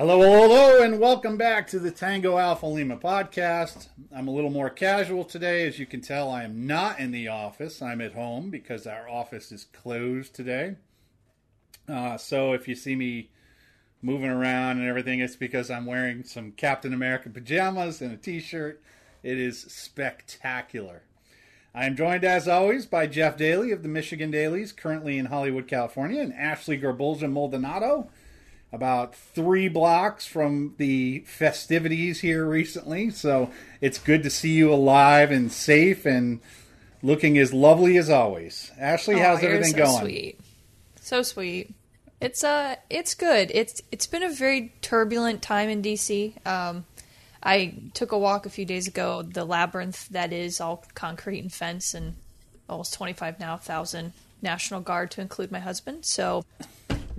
[0.00, 3.88] Hello, hello, hello, and welcome back to the Tango Alpha Lima podcast.
[4.10, 5.66] I'm a little more casual today.
[5.66, 7.82] As you can tell, I am not in the office.
[7.82, 10.76] I'm at home because our office is closed today.
[11.86, 13.28] Uh, so if you see me
[14.00, 18.40] moving around and everything, it's because I'm wearing some Captain America pajamas and a t
[18.40, 18.80] shirt.
[19.22, 21.02] It is spectacular.
[21.74, 25.68] I am joined, as always, by Jeff Daly of the Michigan Dailies, currently in Hollywood,
[25.68, 28.08] California, and Ashley Garbulja Maldonado
[28.72, 33.10] about three blocks from the festivities here recently.
[33.10, 36.40] So it's good to see you alive and safe and
[37.02, 38.70] looking as lovely as always.
[38.78, 39.90] Ashley, oh, how's everything going?
[39.90, 40.00] so going?
[40.00, 40.40] Sweet,
[41.00, 41.74] so sweet.
[42.20, 43.50] It's uh, it's good.
[43.52, 46.46] It's it's been a very turbulent time in DC.
[46.46, 46.84] Um,
[47.42, 49.22] I took a walk a few days ago.
[49.22, 52.16] The labyrinth that is all concrete and fence, and
[52.68, 54.12] almost twenty five now thousand
[54.42, 56.04] National Guard to include my husband.
[56.04, 56.44] So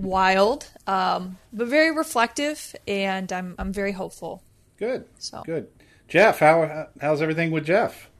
[0.02, 4.42] wild, um, but very reflective, and I'm I'm very hopeful.
[4.76, 5.06] Good.
[5.18, 5.68] So good.
[6.08, 8.10] Jeff, how how's everything with Jeff?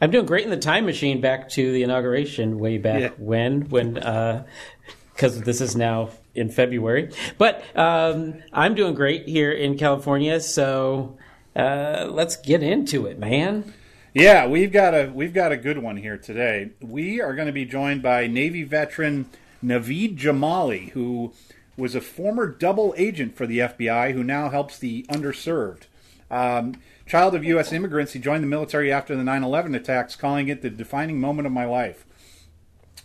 [0.00, 3.10] I'm doing great in the time machine back to the inauguration way back yeah.
[3.18, 7.10] when when because uh, this is now in February.
[7.38, 11.16] But um, I'm doing great here in California, so
[11.54, 13.74] uh, let's get into it, man.
[14.14, 16.70] Yeah, we've got a we've got a good one here today.
[16.80, 19.28] We are going to be joined by Navy veteran
[19.64, 21.32] Naveed Jamali, who
[21.76, 25.82] was a former double agent for the FBI who now helps the underserved.
[26.30, 27.72] Um, child of U.S.
[27.72, 31.46] immigrants, he joined the military after the 9 11 attacks, calling it the defining moment
[31.46, 32.04] of my life.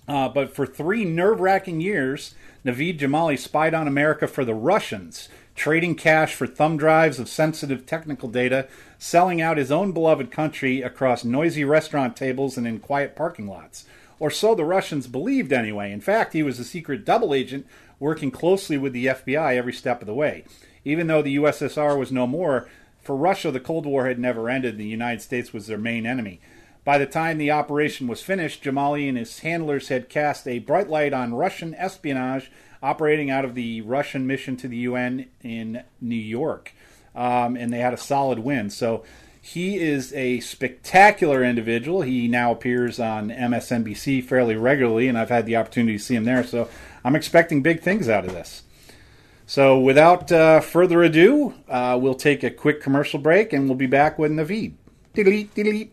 [0.08, 2.34] Uh, but for three nerve wracking years,
[2.66, 7.86] Naveed Jamali spied on America for the Russians, trading cash for thumb drives of sensitive
[7.86, 13.16] technical data, selling out his own beloved country across noisy restaurant tables and in quiet
[13.16, 13.86] parking lots
[14.22, 15.92] or so the Russians believed anyway.
[15.92, 17.66] In fact, he was a secret double agent
[18.00, 20.46] working closely with the FBI every step of the way.
[20.86, 22.70] Even though the USSR was no more,
[23.02, 24.78] for Russia the Cold War had never ended.
[24.78, 26.40] The United States was their main enemy.
[26.84, 30.88] By the time the operation was finished, Jamali and his handlers had cast a bright
[30.88, 32.52] light on Russian espionage
[32.84, 36.74] operating out of the Russian mission to the UN in New York.
[37.16, 38.70] Um, and they had a solid win.
[38.70, 39.04] So
[39.42, 42.04] he is a spectacular individual.
[42.04, 46.26] He now appears on MSNBC fairly regularly, and I've had the opportunity to see him
[46.26, 46.44] there.
[46.44, 46.70] So
[47.04, 48.62] I'm expecting big things out of this.
[49.48, 53.88] So without uh, further ado, uh, we'll take a quick commercial break, and we'll be
[53.88, 54.74] back with Naveed.
[55.14, 55.92] Delete, delete.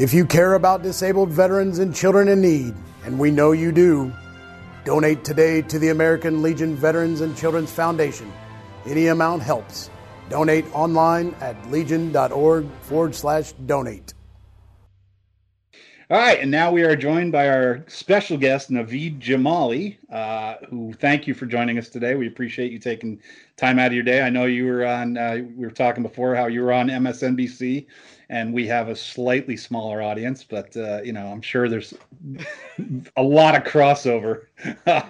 [0.00, 2.74] If you care about disabled veterans and children in need,
[3.04, 4.10] and we know you do,
[4.84, 8.32] donate today to the American Legion Veterans and Children's Foundation.
[8.86, 9.90] Any amount helps.
[10.32, 14.14] Donate online at legion.org forward slash donate.
[16.08, 20.94] All right, and now we are joined by our special guest, Naveed Jamali, uh, who
[20.94, 22.14] thank you for joining us today.
[22.14, 23.20] We appreciate you taking
[23.58, 24.22] time out of your day.
[24.22, 27.84] I know you were on, uh, we were talking before how you were on MSNBC,
[28.30, 31.92] and we have a slightly smaller audience, but, uh, you know, I'm sure there's
[33.18, 34.44] a lot of crossover.
[34.86, 35.04] but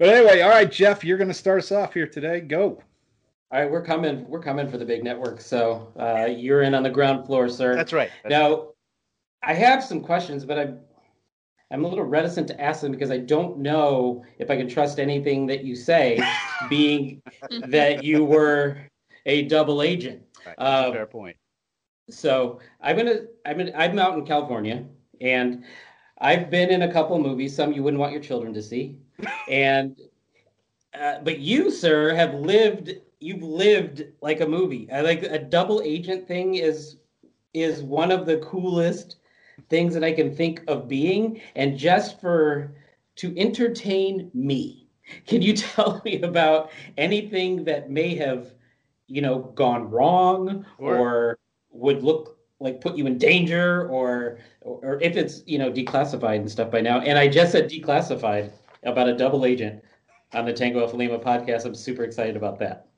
[0.00, 2.40] anyway, all right, Jeff, you're going to start us off here today.
[2.40, 2.82] Go.
[3.50, 4.26] All right, we're coming.
[4.28, 5.40] We're coming for the big network.
[5.40, 7.76] So uh, you're in on the ground floor, sir.
[7.76, 8.10] That's right.
[8.22, 8.64] That's now, right.
[9.44, 10.80] I have some questions, but I'm
[11.70, 14.98] I'm a little reticent to ask them because I don't know if I can trust
[14.98, 16.20] anything that you say,
[16.68, 17.22] being
[17.66, 18.78] that you were
[19.26, 20.22] a double agent.
[20.46, 20.54] Right.
[20.58, 21.36] Uh, fair point.
[22.10, 24.84] So I'm gonna I'm in, I'm out in California,
[25.20, 25.64] and
[26.18, 27.54] I've been in a couple movies.
[27.56, 28.98] Some you wouldn't want your children to see,
[29.48, 29.98] and
[30.98, 32.94] uh, but you, sir, have lived
[33.24, 34.86] you've lived like a movie.
[34.92, 36.96] I like a double agent thing is
[37.54, 39.16] is one of the coolest
[39.70, 41.40] things that I can think of being.
[41.56, 42.74] And just for
[43.16, 44.90] to entertain me,
[45.26, 48.52] can you tell me about anything that may have,
[49.06, 51.38] you know, gone wrong or, or
[51.70, 56.50] would look like put you in danger or, or if it's you know declassified and
[56.50, 57.00] stuff by now?
[57.00, 58.50] And I just said declassified
[58.82, 59.82] about a double agent
[60.34, 61.64] on the Tango Alpha Lima podcast.
[61.64, 62.88] I'm super excited about that.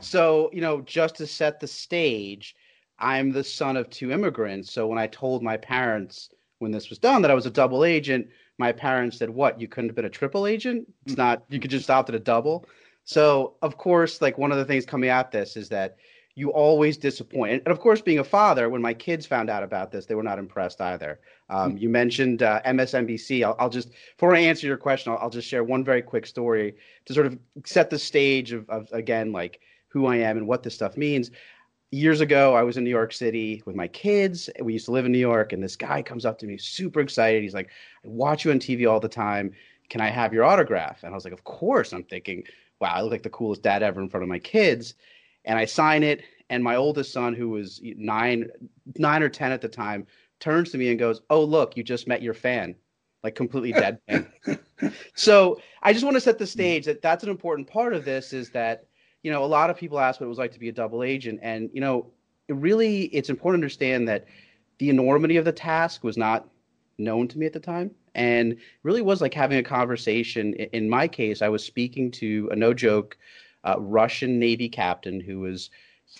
[0.00, 2.54] So, you know, just to set the stage,
[2.98, 4.72] I'm the son of two immigrants.
[4.72, 7.84] So when I told my parents when this was done that I was a double
[7.84, 9.60] agent, my parents said, "What?
[9.60, 10.86] You couldn't have been a triple agent?
[11.06, 11.44] It's not.
[11.48, 12.66] You could just opt at a double."
[13.04, 15.96] So, of course, like one of the things coming at this is that
[16.36, 17.62] you always disappoint.
[17.64, 20.22] And of course, being a father, when my kids found out about this, they were
[20.22, 21.20] not impressed either.
[21.48, 23.44] Um, you mentioned uh, MSNBC.
[23.44, 26.26] I'll, I'll, just, before I answer your question, I'll, I'll, just share one very quick
[26.26, 26.74] story
[27.04, 29.60] to sort of set the stage of, of, again, like
[29.94, 31.30] who I am and what this stuff means.
[31.92, 34.50] Years ago, I was in New York City with my kids.
[34.60, 37.00] We used to live in New York, and this guy comes up to me, super
[37.00, 37.42] excited.
[37.42, 37.70] He's like,
[38.04, 39.52] I watch you on TV all the time.
[39.90, 41.04] Can I have your autograph?
[41.04, 41.92] And I was like, Of course.
[41.92, 42.42] I'm thinking,
[42.80, 44.94] wow, I look like the coolest dad ever in front of my kids.
[45.44, 48.48] And I sign it, and my oldest son, who was nine,
[48.98, 50.08] nine or ten at the time,
[50.40, 52.74] turns to me and goes, "Oh, look, you just met your fan."
[53.22, 54.00] Like completely dead.
[55.14, 58.32] so I just want to set the stage that that's an important part of this
[58.32, 58.86] is that
[59.24, 61.02] you know a lot of people ask what it was like to be a double
[61.02, 62.06] agent, and you know
[62.46, 64.26] it really it's important to understand that
[64.78, 66.46] the enormity of the task was not
[66.98, 70.54] known to me at the time and really was like having a conversation.
[70.54, 73.16] In my case, I was speaking to a no joke
[73.64, 75.70] uh, Russian Navy captain who was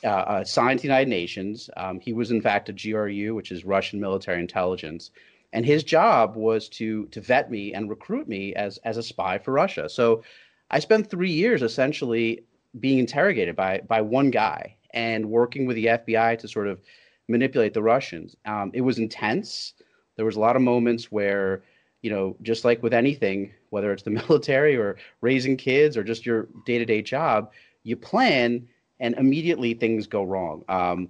[0.03, 1.69] uh, assigned to the United Nations.
[1.77, 5.11] Um, he was in fact a GRU, which is Russian military intelligence,
[5.53, 9.37] and his job was to to vet me and recruit me as as a spy
[9.37, 9.91] for Russia.
[9.91, 10.23] So
[10.71, 12.45] I spent three years essentially
[12.81, 16.81] being interrogated by by one guy and working with the FBI to sort of
[17.29, 18.37] manipulate the Russians.
[18.45, 19.75] Um, it was intense.
[20.17, 21.63] There was a lot of moments where
[22.05, 26.27] you know, just like with anything, whether it's the military or raising kids or just
[26.27, 27.51] your day to day job,
[27.83, 28.69] you plan
[29.01, 30.65] and immediately things go wrong.
[30.69, 31.09] Um,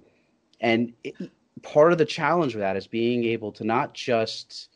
[0.61, 1.15] and it,
[1.63, 4.69] part of the challenge with that is being able to not just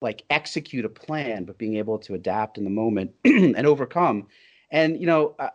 [0.00, 4.26] like execute a plan, but being able to adapt in the moment and overcome.
[4.72, 5.50] And, you know, uh,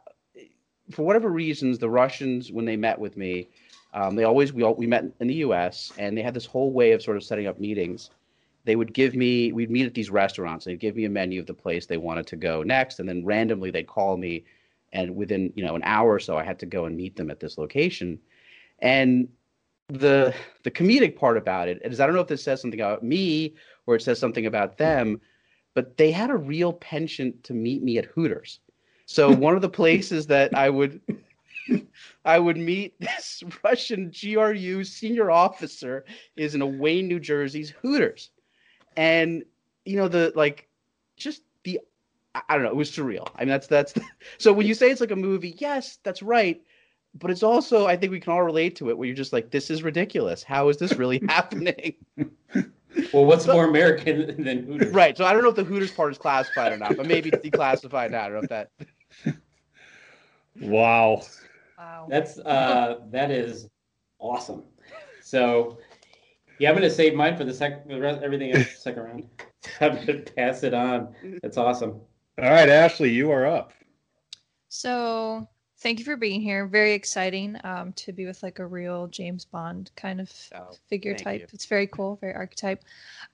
[0.92, 3.50] for whatever reasons, the Russians, when they met with me,
[3.94, 6.72] um, they always, we, all, we met in the US and they had this whole
[6.72, 8.10] way of sort of setting up meetings.
[8.66, 11.48] They would give me we'd meet at these restaurants they'd give me a menu of
[11.48, 14.46] the place they wanted to go next and then randomly they'd call me
[14.94, 17.30] and within you know an hour or so i had to go and meet them
[17.30, 18.18] at this location.
[18.80, 19.28] And
[19.90, 20.34] the
[20.64, 23.54] the comedic part about it is i don't know if this says something about me
[23.86, 25.20] or it says something about them
[25.74, 28.60] but they had a real penchant to meet me at hooters
[29.14, 31.00] so one of the places that i would
[32.26, 36.04] I would meet this Russian GRU senior officer
[36.36, 38.32] is in a Wayne, New Jersey's Hooters
[38.98, 39.44] and
[39.86, 40.68] you know the like
[41.18, 41.80] just the
[42.36, 43.30] I don't know, it was surreal.
[43.36, 43.94] I mean that's that's
[44.38, 46.62] so when you say it's like a movie, yes, that's right.
[47.16, 49.52] But it's also I think we can all relate to it where you're just like,
[49.52, 50.44] this is ridiculous.
[50.44, 51.96] How is this really happening?
[53.14, 54.94] well, what's more American than Hooters?
[54.94, 55.16] Right.
[55.16, 57.46] So I don't know if the Hooters part is classified or not, but maybe it's
[57.46, 58.22] declassified now.
[58.22, 58.72] I don't know if that
[60.62, 61.24] Wow.
[61.78, 62.08] Wow.
[62.10, 63.68] That's uh that is
[64.20, 64.64] awesome.
[65.22, 65.78] So
[66.60, 69.28] yeah, I'm going to save mine for the second, the rest, everything else, second round.
[69.82, 71.16] I'm going to pass it on.
[71.42, 72.00] That's awesome.
[72.42, 73.74] All right, Ashley, you are up.
[74.70, 75.48] So,
[75.84, 76.66] thank you for being here.
[76.66, 81.14] Very exciting um, to be with like a real James Bond kind of oh, figure
[81.14, 81.42] type.
[81.42, 81.48] You.
[81.52, 82.84] It's very cool, very archetype.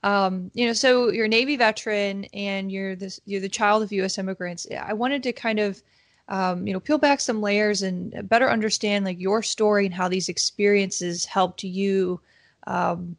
[0.04, 3.92] Um, you know, so you're a Navy veteran and you're this you're the child of
[3.92, 4.18] U.S.
[4.18, 4.68] immigrants.
[4.78, 5.82] I wanted to kind of
[6.28, 10.10] um, you know peel back some layers and better understand like your story and how
[10.10, 12.20] these experiences helped you
[12.68, 13.16] um,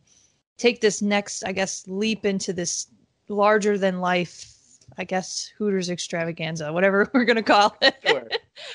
[0.61, 2.87] take this next, I guess, leap into this
[3.29, 4.55] larger than life,
[4.99, 7.97] I guess, Hooters extravaganza, whatever we're going to call it.
[8.07, 8.29] Sure.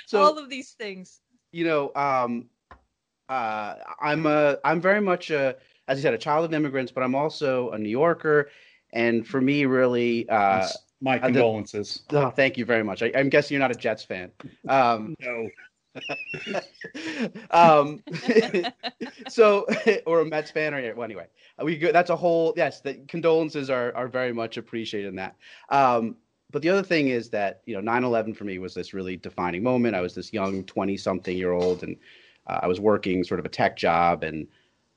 [0.06, 1.22] So, All of these things.
[1.52, 2.50] You know, um,
[3.30, 5.56] uh, I'm a, I'm very much a,
[5.88, 8.50] as you said, a child of immigrants, but I'm also a New Yorker.
[8.94, 10.68] And for me, really, uh,
[11.02, 12.04] my condolences.
[12.10, 13.04] The, oh, thank you very much.
[13.04, 14.32] I, am guessing you're not a Jets fan.
[14.68, 15.50] Um, no.
[17.52, 18.04] um,
[19.28, 19.66] so,
[20.06, 21.28] or a Mets fan, or well, anyway,
[21.62, 22.82] we go, that's a whole yes.
[22.82, 25.36] The condolences are are very much appreciated in that.
[25.70, 26.18] Um,
[26.52, 29.64] but the other thing is that you know 9/11 for me was this really defining
[29.64, 29.96] moment.
[29.96, 31.96] I was this young 20 something year old, and
[32.48, 34.48] uh, I was working sort of a tech job, and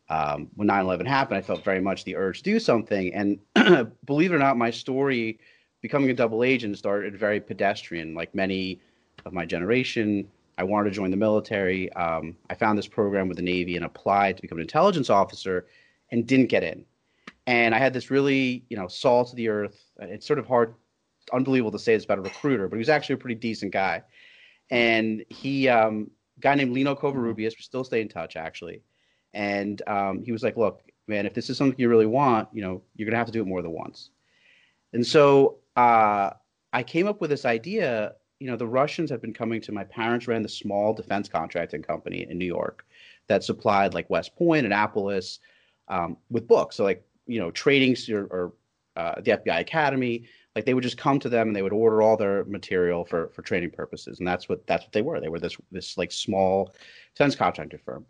[0.09, 3.13] um, when 9/11 happened, I felt very much the urge to do something.
[3.15, 3.39] And
[4.07, 5.39] believe it or not, my story
[5.81, 8.81] becoming a double agent started very pedestrian, like many
[9.25, 10.29] of my generation.
[10.59, 11.91] I wanted to join the military.
[11.93, 15.67] Um, I found this program with the Navy and applied to become an intelligence officer
[16.11, 16.85] and didn't get in.
[17.47, 19.79] And I had this really, you know, salt of the earth.
[20.01, 20.75] It's sort of hard,
[21.33, 24.03] unbelievable to say this about a recruiter, but he was actually a pretty decent guy.
[24.71, 26.11] And he, um,
[26.41, 28.83] guy named Lino Covarrubias, we still stay in touch actually.
[29.35, 32.63] And um, he was like, look, man, if this is something you really want, you
[32.63, 34.11] know, you're going to have to do it more than once.
[34.93, 36.31] And so uh,
[36.73, 39.85] I came up with this idea you know, the Russians have been coming to my
[39.85, 42.87] parents ran the small defense contracting company in New York
[43.27, 45.41] that supplied like West Point, Annapolis,
[45.89, 46.77] um, with books.
[46.77, 48.53] So like, you know, trading or, or
[48.99, 50.25] uh, the FBI Academy.
[50.57, 53.29] Like they would just come to them and they would order all their material for
[53.29, 55.21] for training purposes, and that's what that's what they were.
[55.21, 56.75] They were this this like small
[57.15, 58.05] defense contractor firm.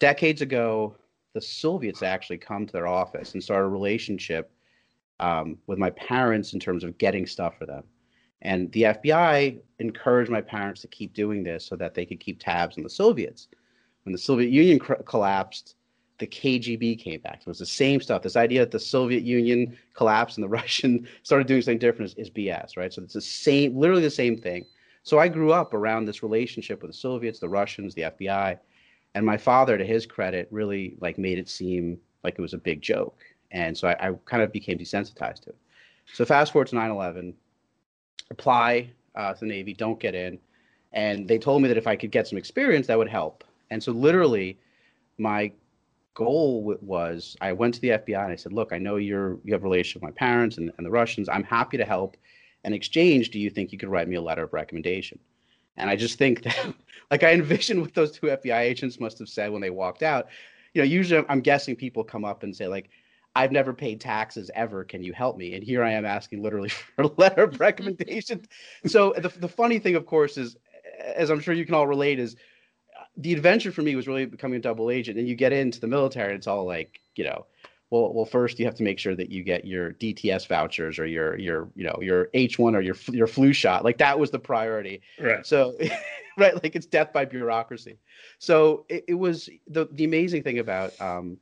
[0.00, 0.96] Decades ago,
[1.32, 4.52] the Soviets actually come to their office and start a relationship
[5.18, 7.84] um, with my parents in terms of getting stuff for them.
[8.44, 12.38] And the FBI encouraged my parents to keep doing this so that they could keep
[12.40, 13.48] tabs on the Soviets.
[14.04, 15.76] When the Soviet Union cr- collapsed,
[16.18, 17.40] the KGB came back.
[17.42, 18.22] So It was the same stuff.
[18.22, 22.28] This idea that the Soviet Union collapsed and the Russian started doing something different is,
[22.28, 22.92] is BS, right?
[22.92, 24.66] So it's the same, literally the same thing.
[25.02, 28.58] So I grew up around this relationship with the Soviets, the Russians, the FBI,
[29.14, 32.58] and my father, to his credit, really like made it seem like it was a
[32.58, 33.20] big joke,
[33.52, 35.56] and so I, I kind of became desensitized to it.
[36.12, 37.34] So fast forward to 9/11,
[38.30, 40.38] apply uh, to the Navy, don't get in,
[40.92, 43.44] and they told me that if I could get some experience, that would help.
[43.70, 44.58] And so literally,
[45.18, 45.52] my
[46.14, 49.52] goal was I went to the FBI and I said, "Look, I know you're you
[49.52, 51.28] have a relationship with my parents and, and the Russians.
[51.28, 52.16] I'm happy to help.
[52.64, 55.18] In exchange, do you think you could write me a letter of recommendation?"
[55.76, 56.74] And I just think that,
[57.10, 60.28] like, I envision what those two FBI agents must have said when they walked out.
[60.72, 62.90] You know, usually I'm guessing people come up and say, like,
[63.36, 64.84] I've never paid taxes ever.
[64.84, 65.54] Can you help me?
[65.54, 68.46] And here I am asking literally for a letter of recommendation.
[68.86, 70.56] so the, the funny thing, of course, is,
[71.00, 72.36] as I'm sure you can all relate, is
[73.16, 75.18] the adventure for me was really becoming a double agent.
[75.18, 77.46] And you get into the military, and it's all like, you know,
[77.90, 81.06] well, well, first you have to make sure that you get your DTS vouchers or
[81.06, 83.84] your your you know your H1 or your your flu shot.
[83.84, 85.02] Like that was the priority.
[85.20, 85.46] Right.
[85.46, 85.76] So,
[86.38, 87.98] right, like it's death by bureaucracy.
[88.38, 91.36] So it, it was the the amazing thing about um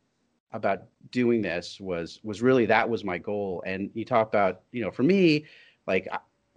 [0.53, 3.63] about doing this was was really that was my goal.
[3.67, 5.47] And you talk about you know for me
[5.87, 6.09] like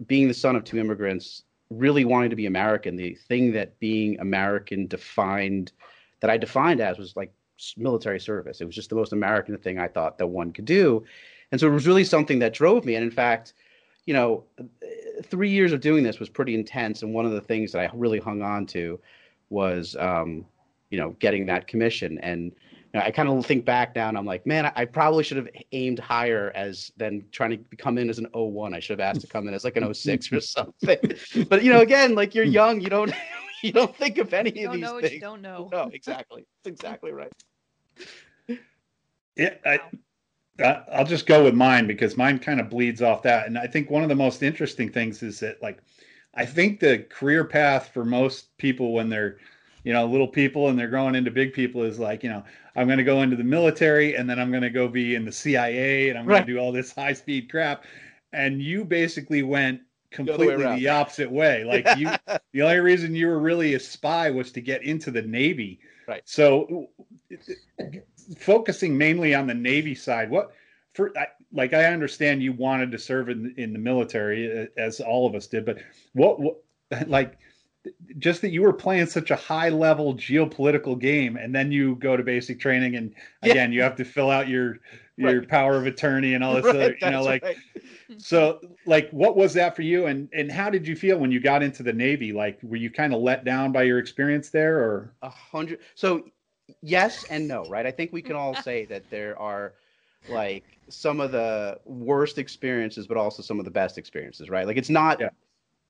[0.06, 2.96] being the son of two immigrants, really wanting to be American.
[2.96, 5.72] The thing that being American defined
[6.20, 7.32] that I defined as was like
[7.76, 8.60] military service.
[8.60, 11.04] It was just the most American thing I thought that one could do.
[11.52, 12.96] And so it was really something that drove me.
[12.96, 13.54] And in fact,
[14.04, 14.44] you know,
[15.24, 17.02] three years of doing this was pretty intense.
[17.02, 19.00] And one of the things that I really hung on to
[19.50, 20.44] was, um,
[20.90, 22.18] you know, getting that commission.
[22.18, 22.52] And
[22.92, 25.36] you know, I kind of think back now and I'm like, man, I probably should
[25.36, 28.74] have aimed higher as than trying to come in as an 01.
[28.74, 30.98] I should have asked to come in as like an 06 or something.
[31.48, 33.12] but you know, again, like you're young, you don't
[33.62, 35.12] you don't think of any You of these know things.
[35.12, 35.68] you don't know.
[35.72, 36.46] No, exactly.
[36.64, 37.32] That's exactly right.
[39.36, 39.80] Yeah, I,
[40.60, 43.46] I, I'll just go with mine because mine kind of bleeds off that.
[43.46, 45.78] And I think one of the most interesting things is that, like,
[46.34, 49.38] I think the career path for most people when they're,
[49.86, 52.42] you know, little people and they're growing into big people is like, you know,
[52.74, 55.24] I'm going to go into the military and then I'm going to go be in
[55.24, 57.84] the CIA and I'm going to do all this high speed crap.
[58.32, 60.80] And you basically went completely around.
[60.80, 61.62] the opposite way.
[61.86, 62.10] Like you,
[62.52, 65.78] the only reason you were really a spy was to get into the Navy.
[66.08, 66.22] Right.
[66.24, 66.88] So,
[68.38, 70.50] focusing mainly on the Navy side, what
[70.94, 71.16] for?
[71.16, 75.28] I, like I understand you wanted to serve in in the military, uh, as all
[75.28, 75.78] of us did, but
[76.12, 76.56] what, what
[77.06, 77.38] like
[78.18, 82.16] just that you were playing such a high level geopolitical game, and then you go
[82.16, 83.52] to basic training, and Yeah.
[83.52, 84.78] again you have to fill out your
[85.16, 85.48] your Right.
[85.48, 87.56] power of attorney and all this Right, other, you know, like right.
[88.18, 91.40] so, like, what was that for you, and and how did you feel when you
[91.40, 92.32] got into the Navy?
[92.32, 95.80] Like, were you kind of let down by your experience there, or A hundred.
[95.94, 96.24] So
[96.82, 97.86] yes and no, right?
[97.86, 99.74] I think we can all say that there are
[100.26, 104.66] like some of the worst experiences, but also some of the best experiences, right?
[104.66, 105.30] Like it's not, Yeah.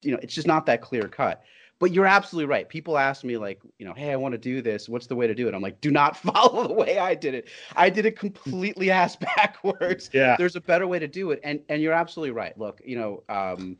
[0.03, 1.43] you know, it's just not that clear cut.
[1.79, 2.67] But you're absolutely right.
[2.69, 4.89] People ask me like, you know, hey, I want to do this.
[4.89, 5.55] What's the way to do it?
[5.55, 7.49] I'm like, do not follow the way I did it.
[7.75, 10.11] I did it completely ass backwards.
[10.13, 12.57] yeah, There's a better way to do it, and and you're absolutely right.
[12.59, 13.77] Look, you know, um,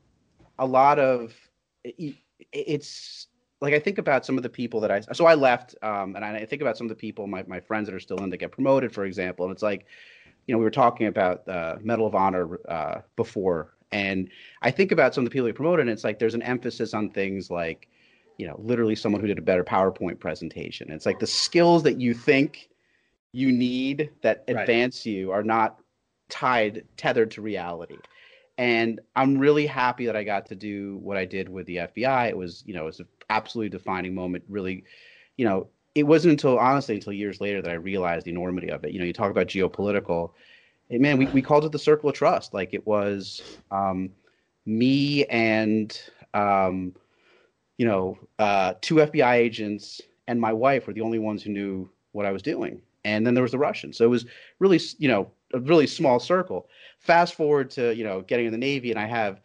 [0.59, 1.35] a lot of
[1.85, 2.17] it,
[2.53, 3.29] it's
[3.61, 6.25] like I think about some of the people that I so I left, um, and
[6.25, 8.37] I think about some of the people, my my friends that are still in that
[8.39, 9.87] get promoted, for example, and it's like,
[10.47, 14.31] you know, we were talking about uh, Medal of Honor uh, before, and
[14.63, 16.43] I think about some of the people who get promoted, and it's like there's an
[16.43, 17.89] emphasis on things like,
[18.39, 20.91] you know, literally someone who did a better PowerPoint presentation.
[20.91, 22.69] It's like the skills that you think
[23.33, 24.61] you need that Right.
[24.61, 25.79] advance you are not
[26.29, 27.97] tied tethered to reality
[28.59, 32.29] and i'm really happy that i got to do what i did with the fbi
[32.29, 34.85] it was you know it was an absolutely defining moment really
[35.37, 38.85] you know it wasn't until honestly until years later that i realized the enormity of
[38.85, 40.33] it you know you talk about geopolitical
[40.91, 42.55] man we, we called it the circle of trust.
[42.55, 44.11] Like it was um,
[44.65, 45.99] me and
[46.35, 46.95] um,
[47.79, 51.89] you know uh, two fbi agents and my wife were the only ones who knew
[52.13, 52.81] what i was doing.
[53.05, 53.97] And then there was the russians.
[53.97, 54.27] So it was
[54.59, 56.69] really you know a really small circle.
[56.99, 59.41] Fast forward to you know getting in the navy and i have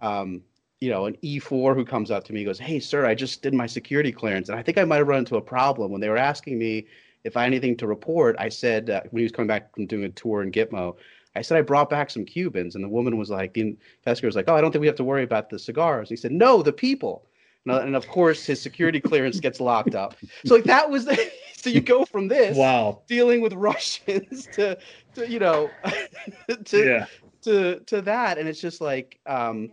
[0.00, 0.42] um,
[0.80, 3.54] you know an e4 who comes up to me goes hey sir i just did
[3.54, 4.48] my security clearance.
[4.48, 6.86] And i think i might have run into a problem when they were asking me
[7.24, 9.86] if i had anything to report i said uh, when he was coming back from
[9.86, 10.94] doing a tour in gitmo
[11.36, 14.36] I said I brought back some Cubans, and the woman was like, the investigator was
[14.36, 16.62] like, "Oh, I don't think we have to worry about the cigars." He said, "No,
[16.62, 17.26] the people."
[17.66, 20.16] And of course, his security clearance gets locked up.
[20.44, 21.30] So like that was the.
[21.56, 24.76] So you go from this, wow, dealing with Russians to,
[25.14, 25.70] to you know,
[26.66, 27.06] to yeah.
[27.40, 29.70] to to that, and it's just like um,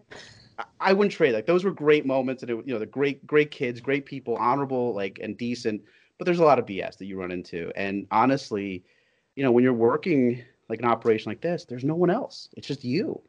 [0.80, 1.34] I wouldn't trade.
[1.34, 4.38] Like those were great moments, and it, you know, the great great kids, great people,
[4.38, 5.82] honorable, like and decent.
[6.22, 8.84] But there's a lot of BS that you run into, and honestly,
[9.36, 12.48] you know, when you're working like an operation like this, there's no one else.
[12.56, 13.20] It's just you.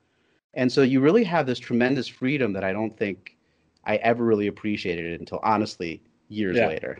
[0.52, 3.34] And so you really have this tremendous freedom that I don't think
[3.86, 6.66] I ever really appreciated it until honestly years yeah.
[6.66, 6.98] later.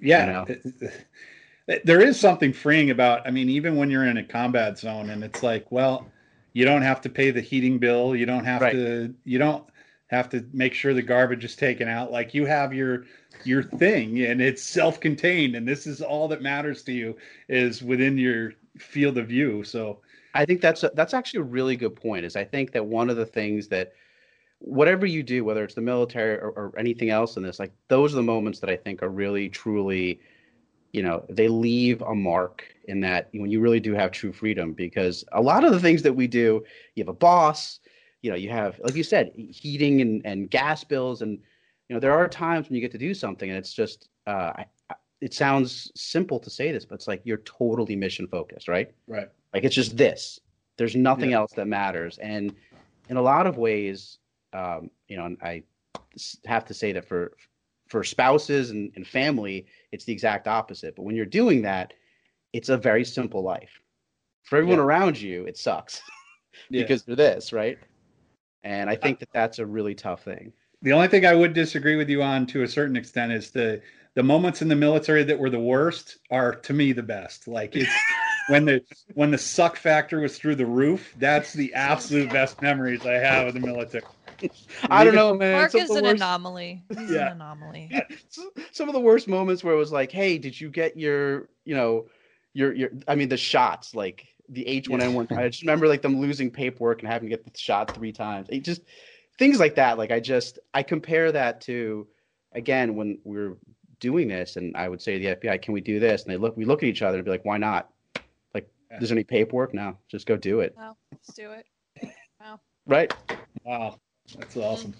[0.00, 0.46] Yeah.
[0.46, 0.90] You know?
[1.84, 5.22] There is something freeing about, I mean, even when you're in a combat zone and
[5.22, 6.06] it's like, well,
[6.54, 8.16] you don't have to pay the heating bill.
[8.16, 8.72] You don't have right.
[8.72, 9.64] to, you don't
[10.06, 12.10] have to make sure the garbage is taken out.
[12.10, 13.04] Like you have your,
[13.46, 17.16] your thing and it's self-contained and this is all that matters to you
[17.48, 19.64] is within your field of view.
[19.64, 20.00] So
[20.34, 22.24] I think that's a, that's actually a really good point.
[22.24, 23.92] Is I think that one of the things that
[24.58, 28.12] whatever you do, whether it's the military or, or, anything else in this, like those
[28.12, 30.20] are the moments that I think are really truly,
[30.92, 34.72] you know, they leave a mark in that when you really do have true freedom.
[34.72, 37.80] Because a lot of the things that we do, you have a boss,
[38.22, 41.38] you know, you have, like you said, heating and, and gas bills, and
[41.88, 44.52] you know, there are times when you get to do something, and it's just, uh,
[44.56, 44.66] I,
[45.20, 48.92] it sounds simple to say this, but it's like you're totally mission focused, right?
[49.06, 49.28] Right.
[49.54, 50.40] Like it's just this.
[50.76, 51.38] There's nothing yeah.
[51.38, 52.54] else that matters, and
[53.08, 54.18] in a lot of ways,
[54.52, 55.62] um, you know, I
[56.44, 57.36] have to say that for
[57.88, 60.96] for spouses and, and family, it's the exact opposite.
[60.96, 61.94] But when you're doing that,
[62.52, 63.80] it's a very simple life.
[64.42, 64.84] For everyone yeah.
[64.84, 66.02] around you, it sucks
[66.70, 67.14] because yeah.
[67.14, 67.78] they're this, right?
[68.64, 70.52] And I think that that's a really tough thing.
[70.86, 73.82] The only thing I would disagree with you on to a certain extent is the
[74.14, 77.48] the moments in the military that were the worst are to me the best.
[77.48, 77.90] Like it's
[78.48, 78.80] when the
[79.14, 81.12] when the suck factor was through the roof.
[81.18, 84.04] That's the absolute best memories I have of the military.
[84.88, 85.54] I don't know, man.
[85.54, 86.14] Mark is an worst...
[86.22, 86.84] anomaly.
[86.96, 87.32] He's yeah.
[87.32, 87.90] an anomaly.
[88.70, 91.74] Some of the worst moments where it was like, "Hey, did you get your, you
[91.74, 92.06] know,
[92.52, 92.90] your your?
[93.08, 95.36] I mean, the shots, like the H1N1.
[95.36, 98.46] I just remember like them losing paperwork and having to get the shot three times.
[98.50, 98.82] It just
[99.38, 99.98] things like that.
[99.98, 102.06] Like I just I compare that to
[102.52, 103.56] again when we are
[104.00, 106.36] doing this, and I would say to the FBI, "Can we do this?" And they
[106.36, 107.90] look, we look at each other and be like, "Why not?"
[108.54, 108.98] Like, yeah.
[108.98, 109.74] there's any paperwork?
[109.74, 110.74] No, just go do it.
[110.76, 111.66] No, let's do it.
[112.40, 112.60] Wow.
[112.86, 113.12] Right.
[113.64, 113.98] Wow.
[114.38, 114.94] That's awesome.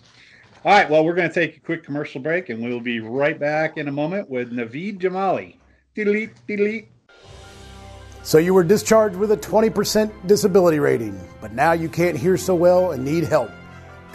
[0.64, 3.38] All right, well, we're going to take a quick commercial break, and we'll be right
[3.38, 5.58] back in a moment with Naveed Jamali.
[5.94, 6.88] Delete, delete.
[8.24, 12.56] So you were discharged with a 20% disability rating, but now you can't hear so
[12.56, 13.50] well and need help.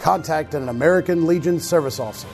[0.02, 2.26] Contact an American Legion service officer.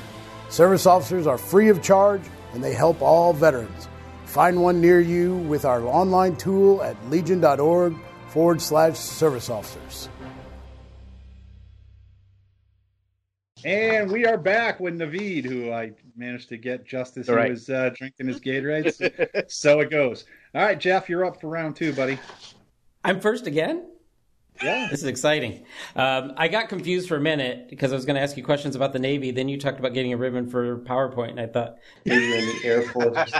[0.48, 2.22] Service officers are free of charge
[2.54, 3.88] and they help all veterans.
[4.24, 7.94] Find one near you with our online tool at legion.org
[8.28, 10.09] forward slash service officers.
[13.66, 17.68] And we are back with Naveed, who I managed to get just as he was
[17.68, 19.50] uh, drinking his Gatorade.
[19.50, 20.24] so it goes.
[20.54, 22.18] All right, Jeff, you're up for round two, buddy.
[23.04, 23.85] I'm first again?
[24.62, 24.88] Yeah.
[24.90, 25.64] This is exciting.
[25.94, 28.75] Um, I got confused for a minute because I was going to ask you questions
[28.77, 29.31] about the Navy.
[29.31, 32.47] Then you talked about getting a ribbon for PowerPoint, and I thought maybe you're in
[32.47, 33.33] the Air Force.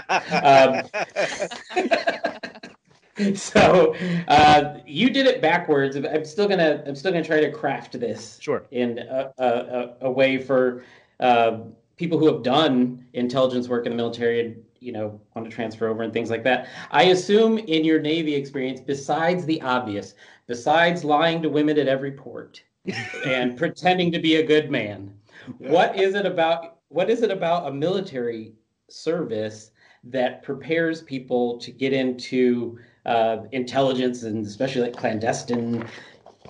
[3.19, 3.95] um, so
[4.29, 5.97] uh, you did it backwards.
[5.97, 10.11] I'm still gonna I'm still gonna try to craft this sure in a, a, a
[10.11, 10.85] way for
[11.21, 11.59] uh,
[11.97, 15.89] people who have done intelligence work in the military and you know want to transfer
[15.89, 16.69] over and things like that.
[16.91, 20.15] I assume in your Navy experience, besides the obvious,
[20.49, 22.63] besides lying to women at every port
[23.25, 25.15] and pretending to be a good man,
[25.59, 28.55] what is it about what is it about a military
[28.89, 29.71] service
[30.05, 35.87] that prepares people to get into uh, intelligence and especially like clandestine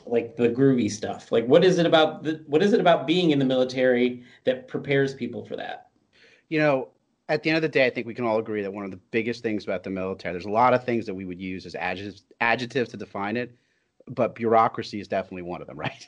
[0.06, 1.30] like the groovy stuff?
[1.32, 4.68] Like what is it about the, what is it about being in the military that
[4.68, 5.88] prepares people for that?
[6.48, 6.88] You know
[7.28, 8.90] at the end of the day i think we can all agree that one of
[8.90, 11.66] the biggest things about the military there's a lot of things that we would use
[11.66, 13.54] as adjectives, adjectives to define it
[14.10, 16.06] but bureaucracy is definitely one of them, right?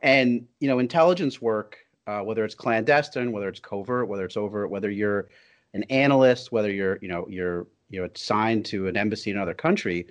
[0.00, 4.70] And you know, intelligence work, uh, whether it's clandestine, whether it's covert, whether it's overt,
[4.70, 5.28] whether you're
[5.74, 9.54] an analyst, whether you're you know you're you know assigned to an embassy in another
[9.54, 10.06] country,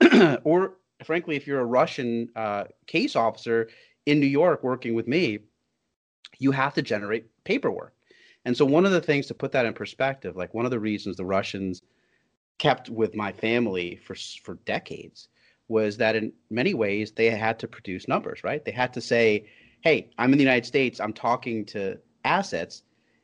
[0.44, 3.68] or frankly, if you're a Russian uh, case officer
[4.06, 5.40] in New York working with me,
[6.38, 7.94] you have to generate paperwork.
[8.44, 10.80] And so, one of the things to put that in perspective, like one of the
[10.80, 11.82] reasons the Russians
[12.58, 15.28] kept with my family for for decades
[15.68, 18.64] was that in many ways they had to produce numbers, right?
[18.64, 19.46] They had to say,
[19.80, 22.82] hey, I'm in the United States, I'm talking to assets.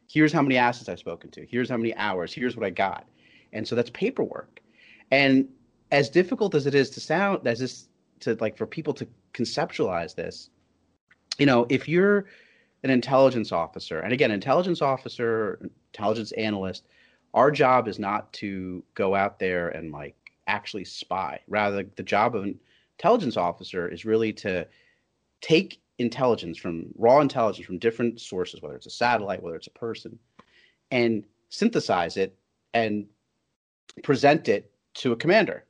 [0.09, 1.46] Here's how many assets I've spoken to.
[1.46, 2.33] Here's how many hours.
[2.33, 3.07] Here's what I got.
[3.53, 4.61] And so that's paperwork.
[5.11, 5.48] And
[5.90, 7.88] as difficult as it is to sound, as this
[8.20, 10.50] to like for people to conceptualize this,
[11.38, 12.26] you know, if you're
[12.83, 16.85] an intelligence officer, and again, intelligence officer, intelligence analyst,
[17.35, 20.14] our job is not to go out there and like
[20.50, 21.40] actually spy.
[21.48, 22.58] Rather, the job of an
[22.98, 24.66] intelligence officer is really to
[25.40, 29.70] take intelligence from raw intelligence from different sources, whether it's a satellite, whether it's a
[29.86, 30.18] person,
[30.90, 32.36] and synthesize it
[32.74, 33.06] and
[34.02, 35.64] present it to a commander.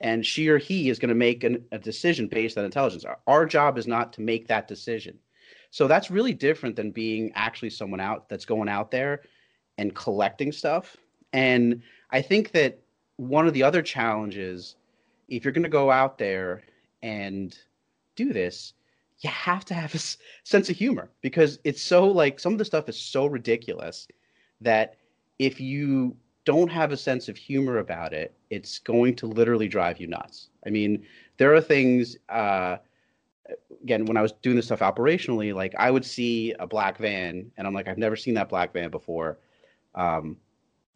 [0.00, 3.04] And she or he is going to make an, a decision based on intelligence.
[3.04, 5.18] Our, our job is not to make that decision.
[5.70, 9.22] So that's really different than being actually someone out that's going out there
[9.78, 10.96] and collecting stuff.
[11.32, 12.78] And I think that
[13.16, 14.76] one of the other challenges,
[15.28, 16.62] if you're going to go out there
[17.02, 17.56] and
[18.14, 18.74] do this,
[19.20, 22.58] you have to have a s- sense of humor because it's so like some of
[22.58, 24.06] the stuff is so ridiculous
[24.60, 24.96] that
[25.38, 29.98] if you don't have a sense of humor about it, it's going to literally drive
[29.98, 30.48] you nuts.
[30.66, 31.04] I mean,
[31.38, 32.16] there are things.
[32.28, 32.76] Uh,
[33.82, 37.50] again, when I was doing this stuff operationally, like I would see a black van,
[37.56, 39.38] and I'm like, I've never seen that black van before.
[39.94, 40.36] Um,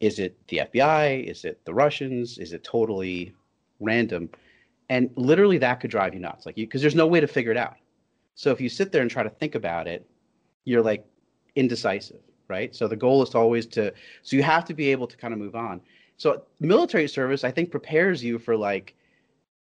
[0.01, 1.23] is it the FBI?
[1.29, 2.39] Is it the Russians?
[2.39, 3.33] Is it totally
[3.79, 4.29] random?
[4.89, 7.51] And literally, that could drive you nuts, like you because there's no way to figure
[7.51, 7.75] it out.
[8.35, 10.09] So if you sit there and try to think about it,
[10.65, 11.05] you're like
[11.55, 12.75] indecisive, right?
[12.75, 15.33] So the goal is to always to so you have to be able to kind
[15.33, 15.79] of move on.
[16.17, 18.95] So military service, I think, prepares you for like,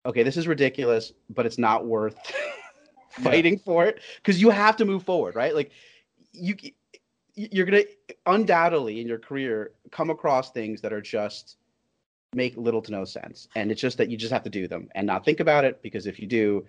[0.05, 2.17] okay, this is ridiculous, but it's not worth
[3.11, 5.55] fighting for it because you have to move forward, right?
[5.55, 5.71] Like
[6.33, 6.57] you
[7.37, 7.85] you're gonna
[8.27, 11.57] undoubtedly in your career come across things that are just
[12.33, 14.89] make little to no sense, and it's just that you just have to do them
[14.95, 16.65] and not think about it because if you do,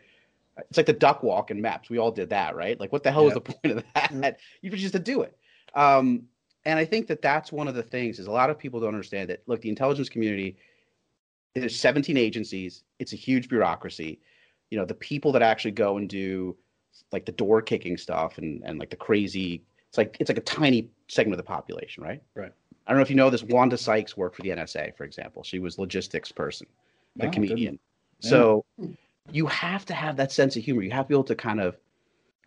[0.58, 1.89] it's like the duck walk in maps.
[1.89, 2.80] We all did that, right?
[2.80, 3.25] Like, what the hell Yeah.
[3.25, 4.39] was the point of that?
[4.62, 5.38] You just have to do it.
[5.73, 6.23] Um,
[6.65, 8.89] and I think that that's one of the things is a lot of people don't
[8.89, 9.43] understand that.
[9.45, 10.58] Look, the intelligence community,
[11.54, 12.84] there's 17 agencies.
[12.99, 14.19] It's a huge bureaucracy.
[14.71, 16.56] You know, the people that actually go and do
[17.12, 19.63] like the door kicking stuff and and like the crazy.
[19.95, 22.21] It's like it's like a tiny segment of the population, right?
[22.36, 22.51] Right.
[22.86, 23.43] I don't know if you know this.
[23.43, 25.41] Wanda Sykes worked for the NSA, for example.
[25.41, 26.67] She was logistics person,
[27.15, 27.79] the Oh, comedian.
[28.19, 28.29] Yeah.
[28.29, 28.65] So
[29.31, 30.81] you have to have that sense of humor.
[30.81, 31.77] You have to be able to kind of,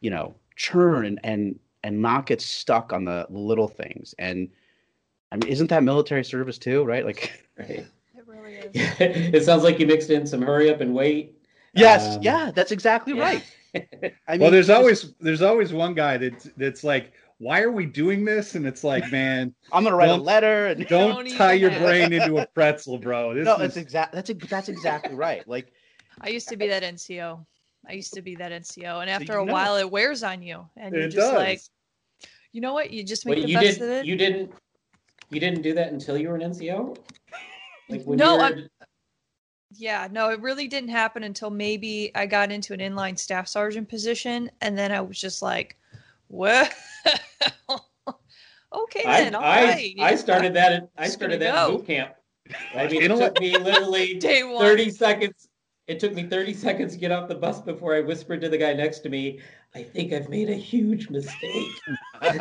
[0.02, 4.14] you know, churn and and and not get stuck on the little things.
[4.18, 4.48] And
[5.32, 7.04] I mean, isn't that military service too, right?
[7.06, 7.86] Like, Right.
[8.14, 8.70] It really is.
[8.74, 11.34] it sounds like you mixed in some hurry up and wait.
[11.72, 13.22] yes, Um, yeah, that's exactly yeah.
[13.22, 13.44] right.
[14.28, 17.86] I mean, well, there's always there's always one guy that's that's like, why are we
[17.86, 18.54] doing this?
[18.54, 22.12] And it's like, man, I'm gonna write a letter and don't, Don't tie your brain
[22.12, 23.34] into a pretzel, bro.
[23.34, 24.12] This no, is that's exact.
[24.12, 25.46] That's ex- that's exactly right.
[25.48, 25.72] Like,
[26.20, 27.44] I used to be that NCO.
[27.88, 29.52] I used to be that NCO, and after you a know.
[29.52, 31.34] while, it wears on you, and you're just does.
[31.34, 31.60] like,
[32.52, 32.90] you know what?
[32.90, 34.04] You just make Wait, the you best did of it.
[34.04, 34.52] you didn't
[35.30, 36.96] you didn't do that until you were an NCO?
[37.88, 38.68] Like when No, you were, I'm-
[39.76, 43.88] Yeah, no, it really didn't happen until maybe I got into an inline staff sergeant
[43.88, 45.76] position, and then I was just like,
[46.28, 46.68] "Well,
[48.72, 51.76] okay I, then, all I, right." I started that at, I started gonna that in
[51.76, 52.14] boot camp.
[52.76, 54.64] I mean, it took me literally day one.
[54.64, 55.48] 30 seconds.
[55.86, 58.58] It took me 30 seconds to get off the bus before I whispered to the
[58.58, 59.40] guy next to me,
[59.74, 61.66] I think I've made a huge mistake.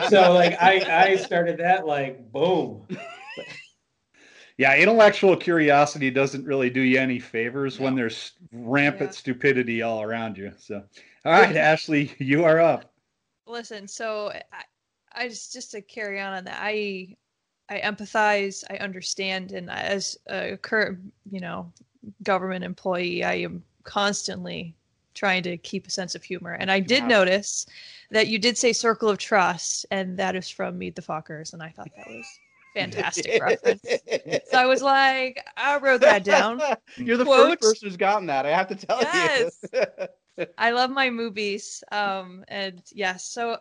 [0.09, 2.85] so like I, I started that like boom.
[4.57, 9.17] yeah, intellectual curiosity doesn't really do you any favors when there's rampant Yeah.
[9.17, 10.51] stupidity all around you.
[10.57, 10.83] So,
[11.23, 12.91] all right, Ashley, you are up.
[13.47, 17.15] Listen, so eh, I, I just just to carry on on that, I
[17.69, 20.99] I empathize, I understand, and as a current,
[21.31, 21.71] you know,
[22.23, 24.75] government employee, I am constantly
[25.13, 26.53] trying to keep a sense of humor.
[26.53, 27.07] And I did Yeah.
[27.07, 27.65] notice
[28.11, 31.63] that you did say "circle of trust," and that is from Meet the Fockers, and
[31.63, 32.25] I thought that was
[32.73, 33.81] fantastic reference.
[34.51, 36.61] So I was like, I wrote that down.
[36.97, 37.49] You're the Quote.
[37.49, 38.45] first person who's gotten that.
[38.45, 39.59] I have to tell Yes.
[39.73, 39.79] you.
[40.57, 41.83] I love my movies.
[41.91, 43.57] Um, and yes, so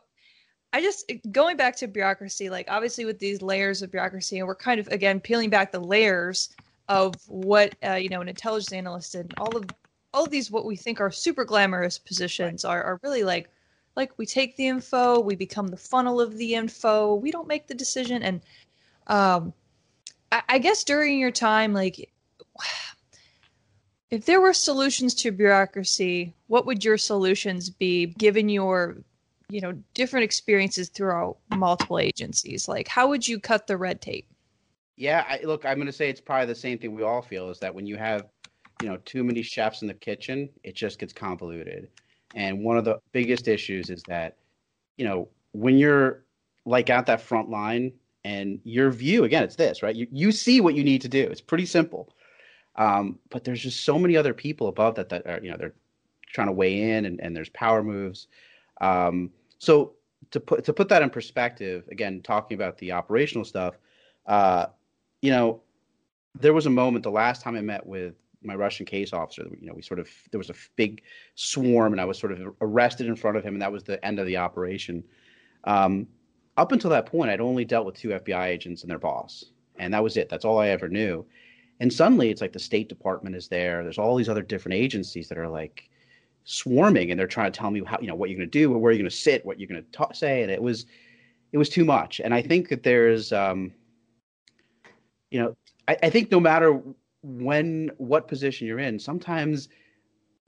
[0.72, 4.54] I just going back to bureaucracy, like obviously with these layers of bureaucracy, and we're
[4.54, 6.54] kind of again peeling back the layers
[6.88, 9.64] of what uh, you know an intelligence analyst and all of
[10.12, 13.48] all of these what we think are super glamorous positions are are really like
[13.96, 17.66] like we take the info, we become the funnel of the info, we don't make
[17.66, 18.42] the decision, and
[19.06, 19.54] um,
[20.30, 22.10] I, I guess during your time, like
[24.10, 28.96] if there were solutions to bureaucracy, what would your solutions be given your
[29.48, 32.68] you know different experiences throughout multiple agencies?
[32.68, 34.26] Like how would you cut the red tape?
[34.96, 37.50] Yeah, I, look, I'm going to say it's probably the same thing we all feel
[37.50, 38.28] is that when you have,
[38.82, 41.88] you know, too many chefs in the kitchen, it just gets convoluted.
[42.34, 44.36] And one of the biggest issues is that,
[44.96, 46.24] you know, when you're
[46.64, 47.92] like at that front line
[48.24, 49.94] and your view, again, it's this, right?
[49.94, 51.22] You, you see what you need to do.
[51.22, 52.08] It's pretty simple.
[52.76, 55.74] Um, but there's just so many other people above that that are, you know, they're
[56.32, 58.28] trying to weigh in, and, and there's power moves.
[58.80, 59.94] Um, so
[60.30, 63.78] to put to put that in perspective, again, talking about the operational stuff,
[64.26, 64.66] uh,
[65.22, 65.62] you know,
[66.38, 69.46] there was a moment the last time I met with my Russian case officer.
[69.60, 71.02] You know, we sort of there was a big
[71.34, 74.04] swarm, and I was sort of arrested in front of him, and that was the
[74.04, 75.02] end of the operation.
[75.64, 76.06] Um,
[76.56, 79.44] up until that point, I'd only dealt with two FBI agents and their boss,
[79.78, 80.28] and that was it.
[80.28, 81.24] That's all I ever knew.
[81.80, 83.82] And suddenly, it's like the State Department is there.
[83.82, 85.88] There's all these other different agencies that are like
[86.44, 88.70] swarming, and they're trying to tell me how you know what you're going to do,
[88.70, 90.86] where you're going to sit, what you're going to say, and it was
[91.52, 92.20] it was too much.
[92.20, 93.72] And I think that there's, um,
[95.30, 95.56] you know,
[95.88, 96.80] I, I think no matter
[97.22, 99.68] when what position you're in, sometimes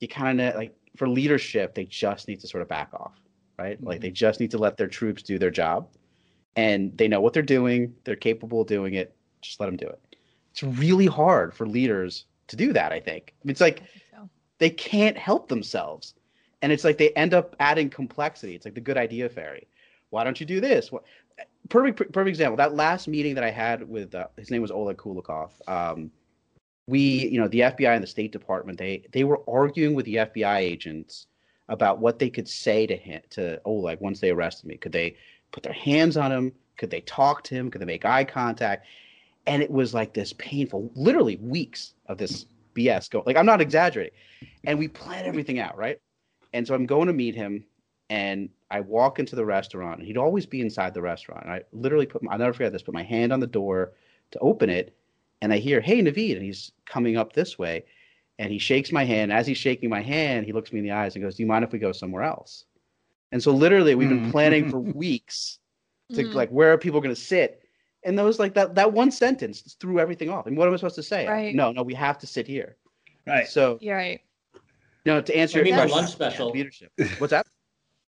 [0.00, 3.20] you kind of like for leadership, they just need to sort of back off,
[3.58, 3.76] right?
[3.76, 3.86] Mm-hmm.
[3.86, 5.88] Like they just need to let their troops do their job,
[6.56, 7.94] and they know what they're doing.
[8.04, 9.14] They're capable of doing it.
[9.42, 10.07] Just let them do it.
[10.58, 12.92] It's really hard for leaders to do that.
[12.92, 14.28] I think it's like so.
[14.58, 16.14] they can't help themselves,
[16.62, 18.56] and it's like they end up adding complexity.
[18.56, 19.68] It's like the good idea fairy.
[20.10, 20.90] Why don't you do this?
[20.90, 21.04] What,
[21.68, 22.56] perfect perfect example.
[22.56, 25.50] That last meeting that I had with uh, his name was Oleg Kulikov.
[25.68, 26.10] Um,
[26.88, 30.16] we, you know, the FBI and the State Department, they they were arguing with the
[30.16, 31.28] FBI agents
[31.68, 34.76] about what they could say to him to Oleg once they arrested me.
[34.76, 35.18] Could they
[35.52, 36.52] put their hands on him?
[36.78, 37.70] Could they talk to him?
[37.70, 38.86] Could they make eye contact?
[39.48, 43.24] And it was like this painful, literally weeks of this BS going.
[43.26, 44.12] Like I'm not exaggerating.
[44.64, 45.98] And we plan everything out, right?
[46.52, 47.64] And so I'm going to meet him,
[48.08, 51.44] and I walk into the restaurant, and he'd always be inside the restaurant.
[51.44, 53.92] And I literally put, my, I'll never forget this, put my hand on the door
[54.30, 54.94] to open it,
[55.40, 57.84] and I hear, "Hey, Naveed," and he's coming up this way,
[58.38, 59.32] and he shakes my hand.
[59.32, 61.46] As he's shaking my hand, he looks me in the eyes and goes, "Do you
[61.46, 62.64] mind if we go somewhere else?"
[63.32, 64.32] And so, literally, we've been mm.
[64.32, 65.58] planning for weeks
[66.14, 66.34] to mm.
[66.34, 67.62] like where are people going to sit,
[68.08, 70.46] and those like that that one sentence threw everything off.
[70.46, 71.28] And what am I supposed to say?
[71.28, 71.54] Right.
[71.54, 72.76] No, no, we have to sit here.
[73.26, 73.46] Right.
[73.46, 74.20] So you're right.
[75.04, 76.50] No, to answer I mean, your question, lunch special.
[76.50, 76.90] Leadership.
[77.18, 77.46] What's that?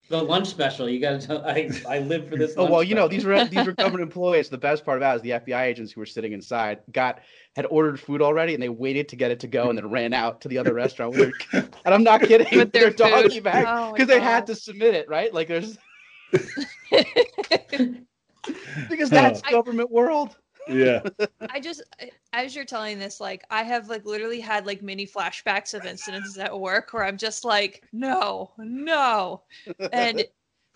[0.09, 0.89] The lunch special.
[0.89, 1.45] You got to tell.
[1.45, 2.55] I I live for this.
[2.57, 4.49] oh well, you know these were these were government employees.
[4.49, 7.21] The best part about it is the FBI agents who were sitting inside got
[7.55, 10.13] had ordered food already, and they waited to get it to go, and then ran
[10.13, 11.15] out to the other restaurant.
[11.15, 12.47] Their, and I'm not kidding.
[12.51, 15.33] With their, their doggy bag because oh, they had to submit it, right?
[15.33, 15.77] Like there's
[18.89, 19.51] because that's oh.
[19.51, 21.01] government world yeah
[21.49, 21.83] i just
[22.31, 26.37] as you're telling this like i have like literally had like mini flashbacks of incidents
[26.37, 29.41] at work where i'm just like no no
[29.91, 30.25] and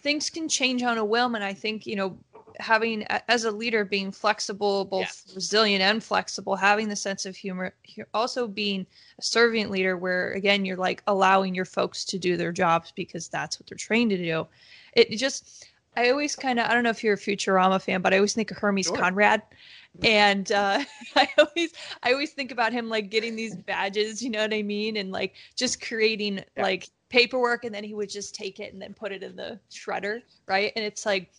[0.01, 2.17] things can change on a whim and i think you know
[2.60, 5.31] having as a leader being flexible both yes.
[5.36, 7.73] resilient and flexible having the sense of humor
[8.13, 8.86] also being
[9.19, 13.27] a servant leader where again you're like allowing your folks to do their jobs because
[13.27, 14.47] that's what they're trained to do
[14.93, 18.13] it just I always kind of I don't know if you're a Futurama fan, but
[18.13, 18.95] I always think of Hermes sure.
[18.95, 19.41] Conrad,
[20.03, 20.83] and uh,
[21.15, 24.62] I always I always think about him like getting these badges, you know what I
[24.62, 26.63] mean, and like just creating yeah.
[26.63, 29.60] like paperwork, and then he would just take it and then put it in the
[29.71, 30.71] shredder, right?
[30.75, 31.31] And it's like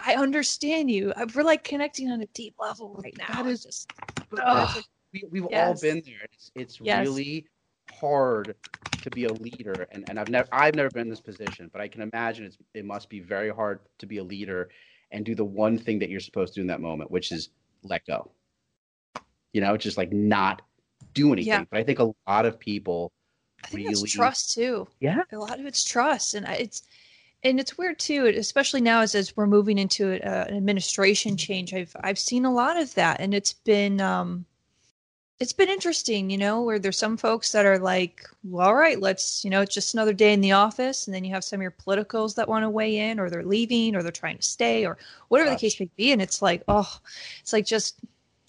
[0.00, 1.12] I understand you.
[1.32, 3.42] We're like connecting on a deep level right now.
[3.42, 3.92] That is just.
[4.32, 4.84] Like,
[5.30, 5.68] we, have yes.
[5.68, 6.28] all been there.
[6.32, 7.06] It's, it's yes.
[7.06, 7.46] really
[7.90, 8.54] hard
[9.02, 11.80] to be a leader and, and I've never I've never been in this position, but
[11.80, 14.70] I can imagine it's it must be very hard to be a leader
[15.10, 17.50] and do the one thing that you're supposed to do in that moment, which is
[17.82, 18.30] let go.
[19.52, 20.62] You know, just like not
[21.14, 21.48] do anything.
[21.48, 21.64] Yeah.
[21.70, 23.12] But I think a lot of people
[23.64, 24.86] I think really, it's trust too.
[25.00, 25.22] Yeah.
[25.32, 26.82] A lot of it's trust and it's
[27.42, 31.72] and it's weird too, especially now as, as we're moving into a, an administration change.
[31.72, 34.44] I've I've seen a lot of that, and it's been um,
[35.40, 39.00] it's been interesting, you know, where there's some folks that are like, well, all right,
[39.00, 41.06] let's, you know, it's just another day in the office.
[41.06, 43.44] And then you have some of your politicals that want to weigh in or they're
[43.44, 44.98] leaving or they're trying to stay or
[45.28, 45.60] whatever Gosh.
[45.60, 46.10] the case may be.
[46.10, 46.92] And it's like, oh,
[47.40, 48.00] it's like just,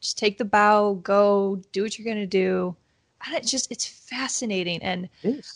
[0.02, 2.76] just take the bow, go do what you're going to do.
[3.24, 4.82] And it's just, it's fascinating.
[4.82, 5.10] And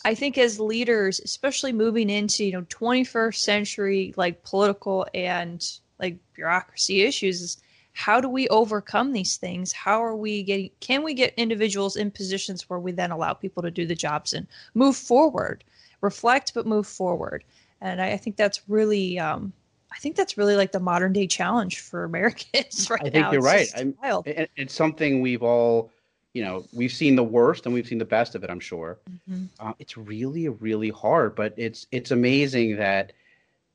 [0.04, 5.66] I think as leaders, especially moving into, you know, 21st century, like political and
[5.98, 7.56] like bureaucracy issues is,
[7.94, 9.72] how do we overcome these things?
[9.72, 13.62] How are we getting can we get individuals in positions where we then allow people
[13.62, 15.64] to do the jobs and move forward
[16.00, 17.44] reflect but move forward?
[17.80, 19.52] And i, I think that's really um,
[19.92, 23.32] i think that's really like the modern day challenge for americans right i think now.
[23.32, 23.94] you're it's right.
[24.02, 25.90] I, it's something we've all
[26.32, 28.98] you know we've seen the worst and we've seen the best of it i'm sure.
[29.30, 29.44] Mm-hmm.
[29.60, 33.12] uh, it's really really hard but it's it's amazing that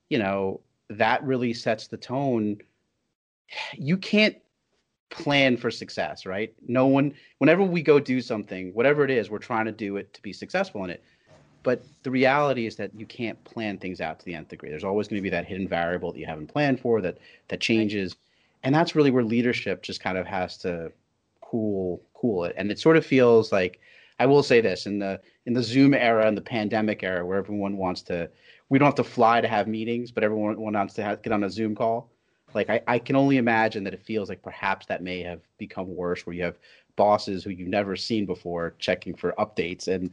[0.10, 2.58] you know that really sets the tone
[3.74, 4.36] you can't
[5.10, 6.54] plan for success, right?
[6.68, 10.14] No one, whenever we go do something, whatever it is, we're trying to do it
[10.14, 11.04] to be successful in it.
[11.64, 14.70] But the reality is that you can't plan things out to the nth degree.
[14.70, 17.18] There's always going to be that hidden variable that you haven't planned for that
[17.50, 18.16] that changes,
[18.64, 20.92] and that's really where leadership just kind of has to
[21.42, 22.54] cool cool it.
[22.58, 23.80] And it sort of feels like
[24.20, 27.38] I will say this in the in the Zoom era and the pandemic era, where
[27.38, 28.30] everyone wants to,
[28.70, 31.44] we don't have to fly to have meetings, but everyone wants to have, get on
[31.44, 32.12] a Zoom call.
[32.54, 35.94] Like I, I can only imagine that it feels like perhaps that may have become
[35.96, 36.58] worse, where you have
[36.96, 40.12] bosses who you've never seen before checking for updates and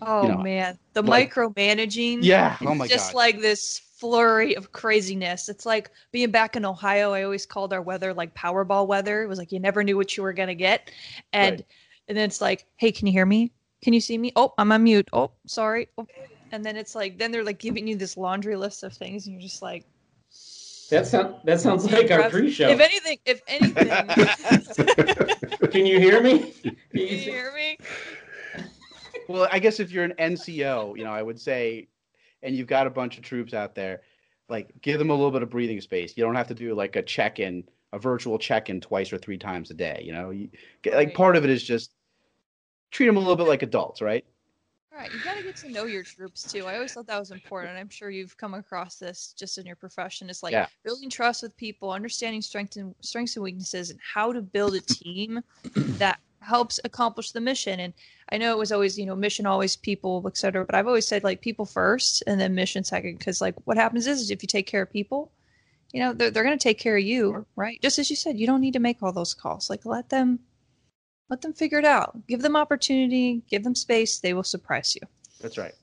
[0.00, 2.18] Oh you know, man, the like- micromanaging.
[2.22, 5.48] yeah, oh my just god, like this flurry of craziness.
[5.48, 7.12] It's like being back in Ohio.
[7.12, 9.22] I always called our weather like Powerball weather.
[9.22, 10.90] It was like you never knew what you were gonna get,
[11.32, 11.66] and Right.
[12.08, 13.52] and then it's like, hey, can you hear me?
[13.82, 14.32] Can you see me?
[14.36, 15.08] Oh, I'm on mute.
[15.12, 15.88] Oh, sorry.
[15.98, 16.06] Oh.
[16.52, 19.34] And then it's like, then they're like giving you this laundry list of things, and
[19.34, 19.84] you're just like,
[20.94, 22.68] That sound that sounds like our pre-show.
[22.68, 23.88] if anything, if anything,
[25.70, 26.38] Can you hear me?
[26.62, 27.76] Can can you you see- hear me?
[29.28, 31.88] well, I guess if you're an NCO, you know, I would say,
[32.42, 34.02] and you've got a bunch of troops out there,
[34.48, 36.14] like give them a little bit of breathing space.
[36.16, 39.70] You don't have to do like a check-in, a virtual check-in twice or three times
[39.70, 40.02] a day.
[40.04, 40.48] You know, you,
[40.84, 41.14] like Right.
[41.14, 41.90] part of it is just
[42.90, 44.24] treat them a little bit like adults, right?
[44.94, 46.66] All right, you got to get to know your troops too.
[46.66, 47.76] I always thought that was important.
[47.76, 50.30] I'm sure you've come across this just in your profession.
[50.30, 50.66] It's like Yeah.
[50.84, 54.80] building trust with people, understanding strengths and strengths and weaknesses, and how to build a
[54.80, 55.40] team
[55.98, 57.80] that helps accomplish the mission.
[57.80, 57.92] And
[58.30, 60.64] I know it was always, you know, mission always people, et cetera.
[60.64, 64.06] But I've always said like people first and then mission second, because like what happens
[64.06, 65.32] is, is if you take care of people,
[65.92, 67.80] you know, they're they're going to take care of you, right?
[67.82, 69.68] Just as you said, you don't need to make all those calls.
[69.68, 70.38] Like let them
[71.30, 72.26] let them figure it out.
[72.26, 74.18] Give them opportunity, give them space.
[74.18, 75.02] They will surprise you.
[75.40, 75.74] That's right.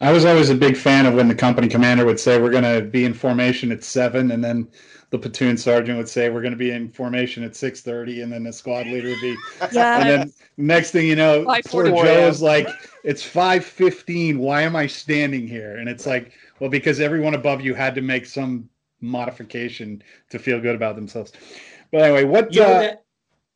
[0.00, 2.64] I was always a big fan of when the company commander would say we're going
[2.64, 4.68] to be in formation at seven, and then
[5.10, 8.30] the platoon sergeant would say we're going to be in formation at six thirty, and
[8.30, 9.36] then the squad leader would be.
[9.72, 10.00] Yeah.
[10.00, 12.08] And then next thing you know, poor forty.
[12.08, 12.68] Joe is like,
[13.04, 14.38] "It's five fifteen.
[14.38, 18.02] Why am I standing here?" And it's like, well, because everyone above you had to
[18.02, 18.68] make some
[19.00, 21.32] modification to feel good about themselves.
[21.90, 22.52] But anyway, what?
[22.52, 23.04] You know uh, that,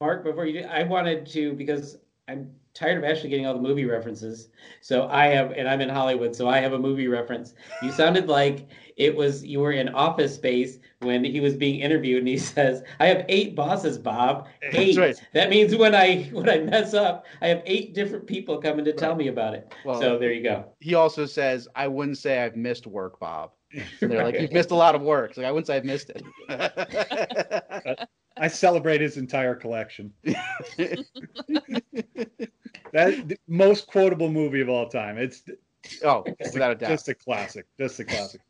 [0.00, 3.60] Mark, before you do, I wanted to because I'm tired of actually getting all the
[3.60, 4.48] movie references.
[4.80, 7.52] So I have, and I'm in Hollywood, so I have a movie reference.
[7.82, 12.20] You sounded like it was you were in Office Space when he was being interviewed,
[12.20, 14.48] and he says, "I have eight bosses, Bob.
[14.62, 14.96] Eight.
[14.96, 15.22] right.
[15.34, 18.94] That means when I when I mess up, I have eight different people coming to
[18.94, 19.70] tell me about it.
[19.84, 20.64] Well, so there you go.
[20.80, 23.50] he also says, "I wouldn't say I've missed work, Bob."
[24.00, 25.84] And they're like, "You've missed a lot of work." It's like I wouldn't say I've
[25.84, 26.22] missed it.
[28.40, 30.12] I celebrate his entire collection.
[30.24, 31.04] that
[32.92, 35.18] the most quotable movie of all time.
[35.18, 35.42] It's
[36.02, 36.88] oh, just without a a, doubt.
[36.88, 37.66] just a classic.
[37.78, 38.40] Just a classic.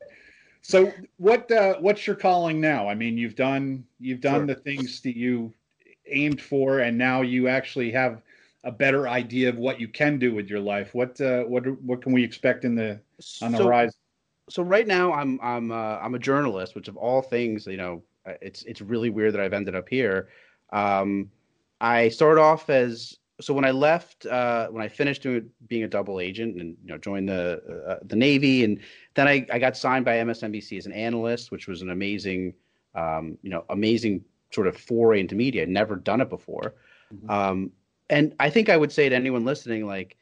[0.63, 2.89] So what uh, what's your calling now?
[2.89, 4.47] I mean, you've done you've done Sure.
[4.47, 5.53] the things that you
[6.07, 8.23] aimed for, and now you actually have
[8.63, 10.95] a better idea of what you can do with your life.
[10.95, 13.01] What uh, what what can we expect in the
[13.43, 13.95] on the So- horizon?
[14.49, 18.03] so right now I'm I'm uh, I'm a journalist, which of all things, you know,
[18.27, 20.29] it's it's really weird that I've ended up here.
[20.73, 21.31] Um,
[21.81, 25.89] I started off as so when I left uh, when I finished doing being a
[25.89, 28.81] double agent and you know joined the uh, the Navy and
[29.15, 32.55] then I, I got signed by MSNBC as an analyst, which was an amazing
[32.95, 35.63] um, you know amazing sort of foray into media.
[35.63, 36.75] I'd never done it before,
[37.29, 37.73] um,
[38.11, 40.17] and I think I would say to anyone listening, like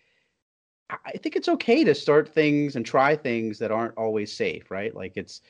[0.91, 4.71] I I think it's okay to start things and try things that aren't always safe,
[4.71, 4.95] right?
[4.95, 5.43] Like it's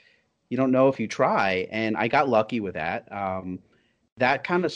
[0.49, 3.11] you don't know if you try, and I got lucky with that.
[3.13, 3.59] Um,
[4.17, 4.75] that kind of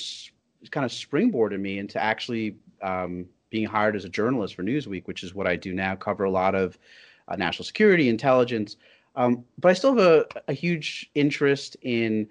[0.70, 5.22] kind of springboarded me into actually um, being hired as a journalist for Newsweek, which
[5.22, 5.96] is what I do now.
[5.96, 6.78] Cover a lot of
[7.28, 8.76] uh, national security, intelligence,
[9.16, 12.28] um, but I still have a, a huge interest in.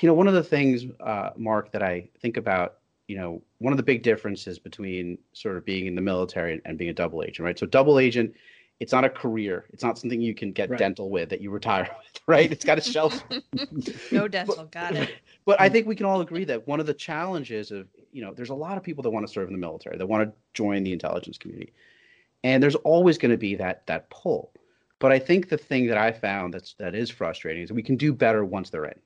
[0.00, 3.72] You know, one of the things, uh, Mark, that I think about you know, one
[3.72, 6.94] of the big differences between sort of being in the military and, and being a
[6.94, 7.58] double agent, right?
[7.58, 8.32] So double agent,
[8.80, 9.66] it's not a career.
[9.72, 10.78] It's not something you can get Right.
[10.78, 12.50] dental with that you retire with, right?
[12.50, 13.22] It's got a shelf.
[14.10, 15.10] No dental, got it.
[15.46, 15.72] But I mm.
[15.72, 18.54] think we can all agree that one of the challenges of, you know, there's a
[18.54, 20.92] lot of people that want to serve in the military, that want to join the
[20.92, 21.72] intelligence community.
[22.44, 24.52] And there's always going to be that that pull.
[24.98, 27.96] But I think the thing that I found that's that is frustrating is we can
[27.96, 28.98] do better once they're in.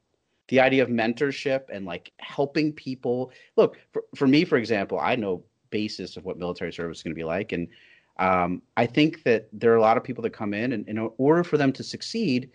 [0.49, 3.31] The idea of mentorship and like helping people.
[3.57, 7.15] Look, for, for me, for example, I know basis of what military service is going
[7.15, 7.53] to be like.
[7.53, 7.69] And
[8.19, 10.99] um, I think that there are a lot of people that come in and in
[11.19, 12.51] order for them to succeed,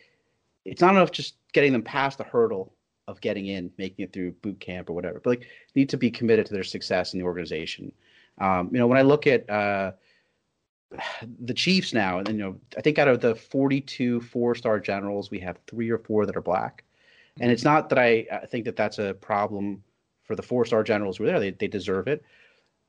[0.65, 2.73] it's not enough just getting them past the hurdle
[3.07, 6.11] of getting in, making it through boot camp or whatever, but like need to be
[6.11, 7.91] committed to their success in the organization.
[8.39, 9.93] Um, you know, when I look at uh,
[11.41, 15.39] the Chiefs now, and you know, I think out of the 42 four-star generals, we
[15.39, 16.83] have three or four that are black,
[17.39, 19.83] and it's not that I uh, think that that's a problem
[20.23, 22.23] for the four-star generals who are there; they they deserve it,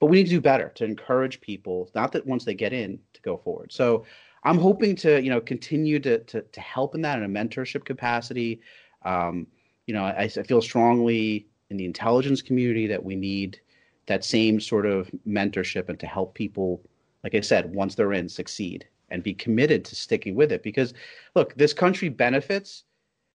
[0.01, 2.98] but we need to do better to encourage people, not that once they get in,
[3.12, 3.72] to go forward.
[3.72, 4.05] So.
[4.42, 7.84] I'm hoping to, you know, continue to to, to help in that in a mentorship
[7.84, 8.62] capacity.
[9.05, 9.46] Um,
[9.86, 13.61] you know, I, I feel strongly in the intelligence community that we need,
[14.07, 16.80] that same sort of mentorship and to help people,
[17.22, 20.62] like I said, once they're in, succeed and be committed to sticking with it.
[20.62, 20.94] Because
[21.34, 22.84] look, this country benefits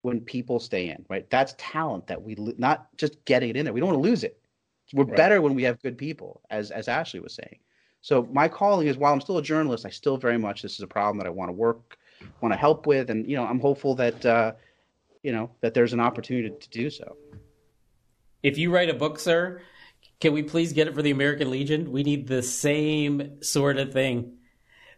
[0.03, 1.29] when people stay in, right?
[1.29, 3.73] That's talent that we not just getting it in there.
[3.73, 4.39] We don't want to lose it.
[4.93, 5.15] We're right.
[5.15, 7.59] better when we have good people, as as Ashley was saying.
[8.01, 10.81] So my calling is while I'm still a journalist, I still very much this is
[10.81, 11.97] a problem that I want to work,
[12.41, 14.53] want to help with, and you know I'm hopeful that uh,
[15.23, 17.15] you know that there's an opportunity to do so.
[18.43, 19.61] If you write a book, sir,
[20.19, 21.91] can we please get it for the American Legion?
[21.91, 24.37] We need the same sort of thing.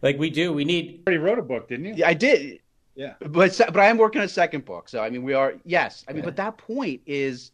[0.02, 0.54] Like we do.
[0.54, 0.92] We need.
[0.92, 1.94] You already wrote a book, didn't you?
[1.96, 2.60] Yeah, I did.
[2.96, 3.14] Yeah.
[3.20, 4.90] But but I am working on a second book.
[4.90, 6.06] So I mean, we are yes.
[6.08, 6.26] I mean, yeah.
[6.26, 7.52] but that point is,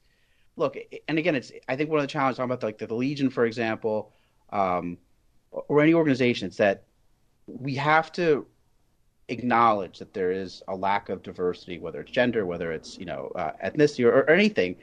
[0.59, 2.95] look, and again, it's I think one of the challenges talking about like the, the
[2.95, 4.11] Legion, for example,
[4.51, 4.97] um,
[5.51, 6.83] or any organization, it's that
[7.47, 8.45] we have to
[9.29, 13.31] acknowledge that there is a lack of diversity, whether it's gender, whether it's you know
[13.35, 14.75] uh, ethnicity or, or anything,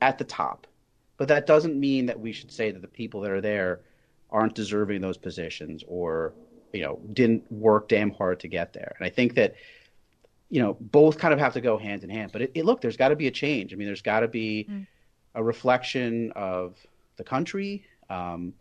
[0.00, 0.66] at the top.
[1.18, 3.80] But that doesn't mean that we should say that the people that are there
[4.30, 6.32] aren't deserving those positions or
[6.72, 8.94] you know didn't work damn hard to get there.
[8.98, 9.56] And I think that
[10.50, 12.32] you know, both kind of have to go hand in hand.
[12.32, 13.72] But it, it look, there's got to be a change.
[13.72, 14.86] I mean, there's got to be mm.
[15.34, 16.76] A reflection of
[17.16, 17.84] the country.
[18.08, 18.54] Um,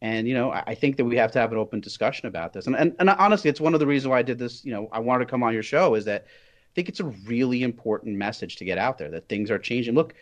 [0.00, 2.52] and you know, I, I think that we have to have an open discussion about
[2.52, 2.66] this.
[2.66, 4.64] And, and and honestly, it's one of the reasons why I did this.
[4.64, 7.04] You know, I wanted to come on your show is that I think it's a
[7.04, 9.94] really important message to get out there that things are changing.
[9.94, 10.14] Look,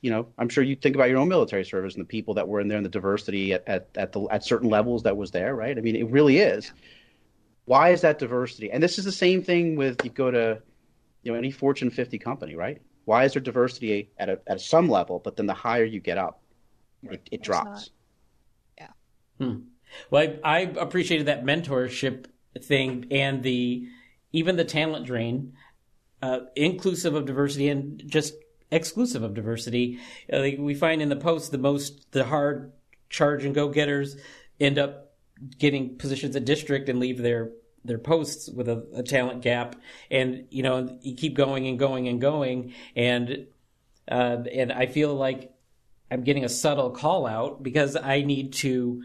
[0.00, 2.48] you know, I'm sure you think about your own military service and the people that
[2.48, 5.30] were in there and the diversity at, at, at the at certain levels that was
[5.30, 5.76] there, right?
[5.76, 6.72] I mean, it really is.
[7.66, 8.70] Why is that diversity?
[8.70, 10.62] And this is the same thing with you go to
[11.22, 12.80] you know any Fortune 50 company, right?
[13.04, 16.18] Why is there diversity at a, at some level, but then the higher you get
[16.18, 16.42] up,
[17.02, 17.90] it, it drops.
[18.78, 18.88] Yeah.
[19.38, 19.56] Hmm.
[20.10, 22.26] Well, I, I appreciated that mentorship
[22.62, 23.88] thing and the
[24.32, 25.54] even the talent drain,
[26.22, 28.34] uh, inclusive of diversity and just
[28.70, 29.98] exclusive of diversity.
[30.32, 32.72] Uh, like we find in the post the most the hard
[33.08, 34.16] charge and go getters
[34.60, 35.14] end up
[35.58, 37.50] getting positions at district and leave their
[37.84, 39.76] their posts with a, a, talent gap,
[40.10, 43.46] and you know you keep going and going and going, and
[44.10, 45.52] uh, and I feel like
[46.10, 49.02] I'm getting a subtle call out because I need to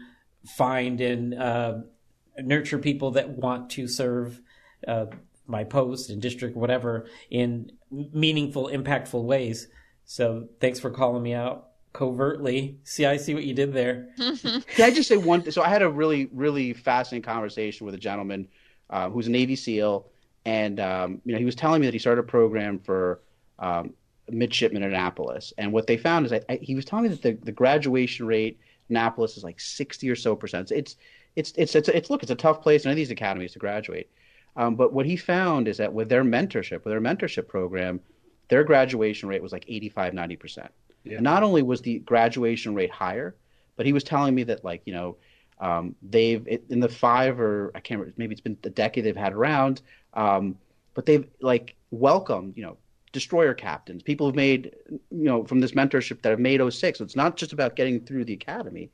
[0.56, 1.78] find and uh,
[2.38, 4.40] nurture people that want to serve
[4.86, 5.06] uh,
[5.46, 9.68] my post and district, whatever, in meaningful, impactful ways.
[10.04, 12.78] So thanks for calling me out covertly.
[12.84, 14.10] See, I see what you did there.
[14.18, 15.50] Can I just say one?
[15.50, 18.48] So I had a really, really fascinating conversation with a gentleman
[18.90, 20.06] uh, who's a Navy SEAL,
[20.44, 23.20] and um, you know he was telling me that he started a program for
[23.58, 23.92] um,
[24.30, 27.22] midshipmen in Annapolis, and what they found is I, I, he was telling me that
[27.22, 28.58] the, the graduation rate
[28.88, 30.70] in Annapolis is like sixty or so percent.
[30.70, 30.96] It's
[31.34, 33.58] it's it's it's, it's look, it's a tough place in any of these academies to
[33.58, 34.10] graduate.
[34.56, 38.00] Um, but what he found is that with their mentorship, with their mentorship program,
[38.48, 40.70] their graduation rate was like 85, 90 percent.
[41.04, 41.20] Yeah.
[41.20, 43.36] Not only was the graduation rate higher,
[43.76, 45.16] but he was telling me that like you know
[45.58, 49.16] um, they've in the five or I can't remember maybe it's been a decade they've
[49.16, 49.82] had around,
[50.14, 50.56] um,
[50.94, 52.76] but they've like welcomed you know
[53.12, 56.98] destroyer captains, people who've made you know from this mentorship that have made 06.
[56.98, 58.90] So it's not just about getting through the academy;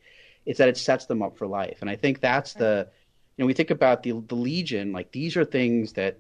[0.46, 1.78] it's that it sets them up for life.
[1.80, 2.88] And I think that's the
[3.36, 6.18] you know we think about the the Legion like these are things that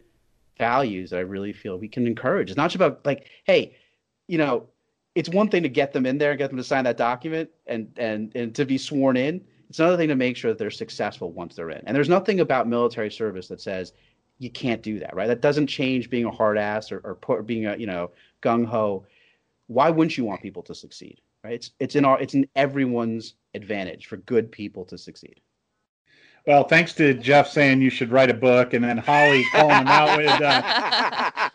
[0.58, 2.50] values that I really feel we can encourage.
[2.50, 3.76] It's not just about like hey
[4.26, 4.66] you know
[5.14, 7.50] it's one thing to get them in there and get them to sign that document
[7.66, 9.44] and and and to be sworn in.
[9.72, 11.80] It's another thing to make sure that they're successful once they're in.
[11.86, 13.94] And there's nothing about military service that says
[14.38, 15.28] you can't do that, right?
[15.28, 18.10] That doesn't change being a hard ass or, or, or being a you know
[18.42, 19.06] gung ho.
[19.68, 21.54] Why wouldn't you want people to succeed, right?
[21.54, 25.40] It's it's in our it's in everyone's advantage for good people to succeed.
[26.46, 29.88] Well, thanks to Jeff saying you should write a book, and then Holly calling him
[29.88, 30.28] out with.
[30.28, 31.48] Uh,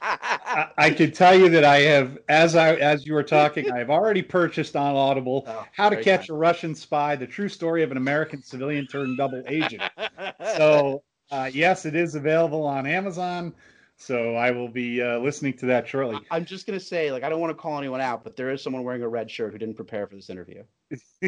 [0.57, 3.77] I, I can tell you that I have, as I as you were talking, I
[3.77, 7.83] have already purchased on Audible oh, "How to Catch a Russian Spy: The True Story
[7.83, 9.83] of an American Civilian Turned Double Agent."
[10.57, 13.53] so, uh, yes, it is available on Amazon.
[13.99, 16.19] So I will be uh, listening to that shortly.
[16.29, 18.61] I'm just gonna say, like, I don't want to call anyone out, but there is
[18.61, 20.63] someone wearing a red shirt who didn't prepare for this interview.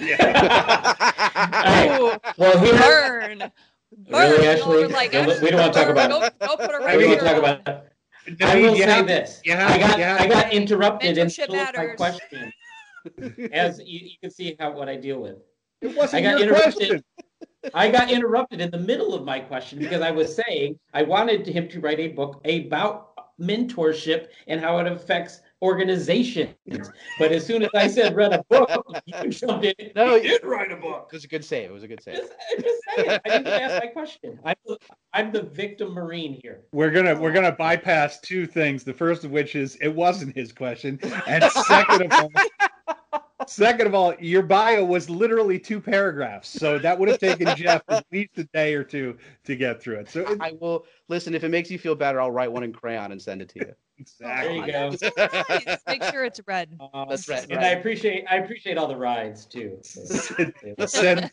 [0.00, 0.98] yeah.
[2.36, 3.38] well, here, burn.
[3.38, 3.50] Burn.
[4.10, 4.86] Really, Ashley?
[4.86, 6.10] Like, we don't want to talk about.
[6.10, 7.84] Go, go put a we don't want to talk about.
[8.40, 9.40] I will say this.
[9.46, 12.52] Have, I got I got interrupted in my question.
[13.52, 15.36] As you, you, can see how what I deal with.
[15.82, 16.88] It wasn't I got your interrupted.
[16.88, 17.02] Question.
[17.74, 21.46] I got interrupted in the middle of my question because I was saying I wanted
[21.46, 26.54] him to write a book about mentorship and how it affects organizations.
[27.18, 28.70] But as soon as I said read a book,
[29.06, 29.74] you jumped in.
[29.96, 31.08] No, you did write a book.
[31.10, 31.70] It was a good save.
[31.70, 32.16] It was a good save.
[32.16, 34.38] Just, just saying, I didn't ask my question.
[34.44, 34.78] I'm the,
[35.14, 36.64] I'm the victim marine here.
[36.72, 38.84] We're gonna we're gonna bypass two things.
[38.84, 42.30] The first of which is it wasn't his question, and second of all.
[43.46, 47.82] Second of all, your bio was literally two paragraphs, so that would have taken Jeff
[47.88, 50.08] at least a day or two to get through it.
[50.08, 51.34] So it, I will listen.
[51.34, 53.58] If it makes you feel better, I'll write one in crayon and send it to
[53.60, 53.74] you.
[53.98, 54.60] exactly.
[54.60, 55.36] There you go.
[55.48, 55.78] Nice.
[55.86, 56.76] Make sure it's red.
[56.80, 57.46] Um, That's right.
[57.50, 59.78] And I appreciate I appreciate all the rides too.
[59.82, 60.06] So-
[60.86, 61.30] send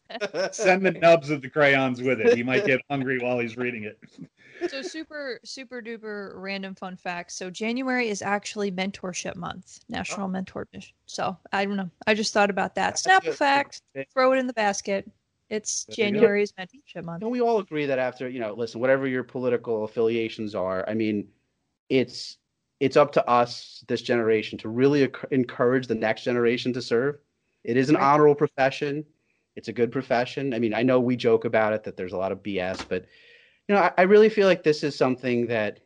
[0.52, 2.36] send the nubs of the crayons with it.
[2.36, 3.98] He might get hungry while he's reading it.
[4.68, 7.32] So super super duper random fun fact.
[7.32, 9.86] So January is actually mentorship month, oh.
[9.90, 10.94] National Mentor Mission.
[11.06, 11.90] So I don't know.
[12.08, 13.00] I just thought about that.
[13.00, 13.82] Snap a fact.
[14.14, 15.10] Throw it in the basket.
[15.50, 15.96] It's There.
[15.96, 17.22] January's mentorship month.
[17.22, 20.94] Don't we all agree that after you know, listen, whatever your political affiliations are, I
[20.94, 21.28] mean,
[21.90, 22.38] it's
[22.80, 27.18] it's up to us, this generation, to really enc- encourage the next generation to serve.
[27.64, 28.04] It is an Right.
[28.04, 29.06] honorable profession.
[29.56, 30.54] It's a good profession.
[30.54, 33.06] I mean, I know we joke about it that there's a lot of BS, but
[33.68, 35.80] you know, I, I really feel like this is something that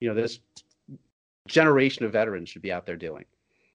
[0.00, 0.40] you know this
[1.46, 3.24] generation of veterans should be out there doing.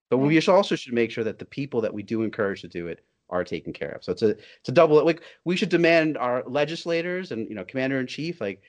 [0.10, 2.68] But we should also should make sure that the people that we do encourage to
[2.68, 3.00] do it
[3.30, 4.04] are taken care of.
[4.04, 7.64] So it's a it's a double like we should demand our legislators and you know
[7.64, 8.62] commander in chief like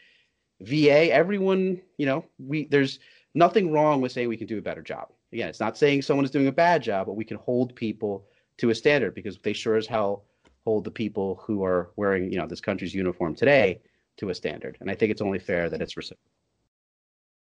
[0.60, 3.00] VA everyone you know we there's
[3.34, 5.08] nothing wrong with saying we can do a better job.
[5.32, 8.26] Again, it's not saying someone is doing a bad job, but we can hold people
[8.58, 10.24] to a standard because they sure as hell
[10.64, 13.80] hold the people who are wearing you know this country's uniform today
[14.18, 14.76] to a standard.
[14.80, 16.30] And I think it's only fair that it's reciprocal.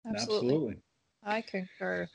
[0.07, 0.78] Absolutely.
[1.24, 2.07] I concur.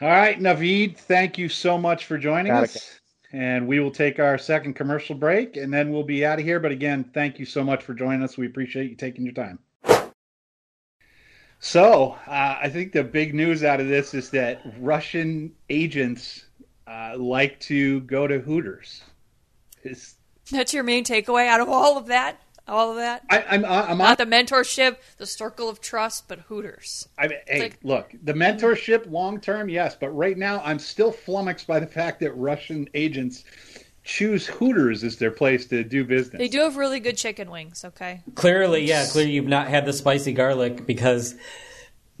[0.00, 2.76] All right, Naveed, thank you so much for joining Got us.
[2.76, 3.00] it.
[3.32, 6.60] And we will take our second commercial break and then we'll be out of here.
[6.60, 8.36] But again, thank you so much for joining us.
[8.36, 9.58] We appreciate you taking your time.
[11.60, 16.44] So, uh, I think the big news out of this is that Russian agents
[16.86, 19.02] uh, like to go to Hooters.
[19.82, 20.16] Is
[20.50, 22.40] That's your main takeaway out of all of that.
[22.66, 23.22] All of that.
[23.28, 27.08] I, I'm I'm on Not the mentorship, the circle of trust, but Hooters.
[27.18, 31.12] I mean, hey, like- look, the mentorship long term, yes, but right now I'm still
[31.12, 33.44] flummoxed by the fact that Russian agents
[34.02, 36.38] choose Hooters as their place to do business.
[36.38, 37.84] They do have really good chicken wings.
[37.84, 38.22] Okay.
[38.34, 41.34] Clearly, yeah, clearly you've not had the spicy garlic because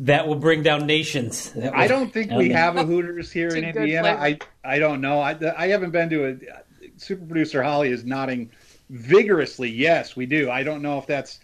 [0.00, 1.50] that will bring down nations.
[1.52, 4.08] That I don't think we Um, have a Hooters here in a good Indiana.
[4.20, 4.38] I.
[4.62, 5.20] I don't know.
[5.20, 6.36] I I haven't been to a
[6.96, 8.50] super producer Holly is nodding
[8.90, 9.70] vigorously.
[9.70, 10.50] Yes, we do.
[10.50, 11.40] I don't know if that's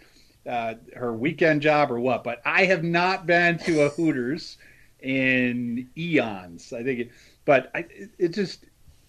[0.47, 4.57] uh, her weekend job or what, but I have not been to a Hooters
[5.01, 6.73] in eons.
[6.73, 7.11] I think, it,
[7.45, 8.65] but I, it, it just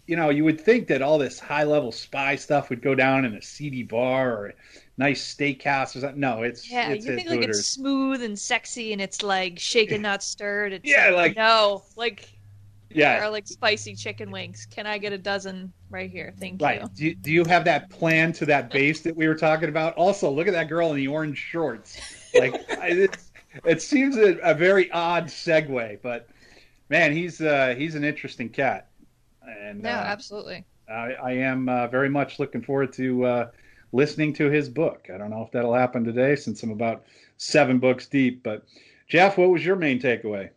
[0.07, 3.25] you know you would think that all this high level spy stuff would go down
[3.25, 4.53] in a seedy bar or a
[4.99, 6.21] nice steakhouse or something.
[6.21, 7.59] No, it's Yeah, it's you think like Hooters.
[7.61, 10.73] it's smooth and sexy and it's like shaken, not stirred.
[10.73, 12.32] It's Yeah, like- no, like
[12.95, 14.67] yeah, or like spicy chicken wings.
[14.71, 16.35] Can I get a dozen right here?
[16.41, 16.81] Thank Right.
[16.83, 16.89] you.
[16.95, 19.95] Do you, do you have that plan to that base that we were talking about?
[19.95, 21.99] Also, look at that girl in the orange shorts.
[22.35, 23.33] Like, I, it's,
[23.65, 26.29] it seems a, a very odd segue, but
[26.89, 28.89] man, he's uh, he's an interesting cat,
[29.61, 30.65] and Yeah, uh, absolutely.
[30.89, 33.51] I, I am uh, very much looking forward to uh,
[33.93, 35.09] listening to his book.
[35.13, 37.05] I don't know if that'll happen today since I'm about
[37.37, 38.43] seven books deep.
[38.43, 38.65] But
[39.09, 40.51] Jeff, what was your main takeaway?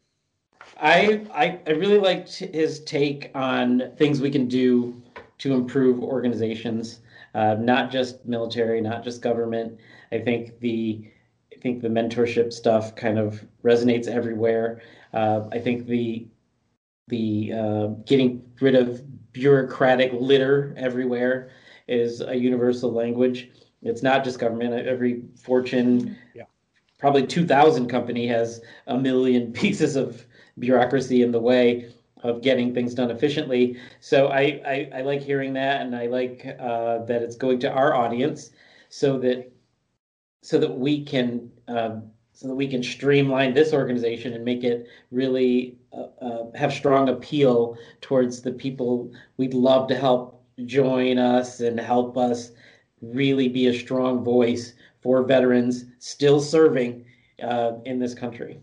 [0.80, 5.02] I, I I really liked his take on things we can do
[5.40, 7.00] to improve organizations,
[7.34, 9.78] uh, not just military, not just government.
[10.12, 11.06] I think the
[11.56, 14.82] I think the mentorship stuff kind of resonates everywhere.
[15.14, 16.28] Uh, I think the
[17.08, 21.52] the uh, getting rid of bureaucratic litter everywhere
[21.88, 23.50] is a universal language.
[23.84, 24.88] It's not just government.
[24.88, 26.46] Every Fortune, Yeah.
[26.98, 30.26] probably 2,000 company has a million pieces of
[30.60, 31.94] bureaucracy in the way
[32.24, 33.78] of getting things done efficiently.
[34.00, 37.72] So I, I, I like hearing that, and I like uh, that it's going to
[37.72, 38.52] our audience,
[38.90, 39.52] so that
[40.42, 42.04] so that we can um,
[42.34, 47.10] so that we can streamline this organization and make it really uh, uh, have strong
[47.10, 52.52] appeal towards the people we'd love to help join us and help us
[53.02, 57.06] really be a strong voice for veterans still serving
[57.42, 58.60] uh, in this country.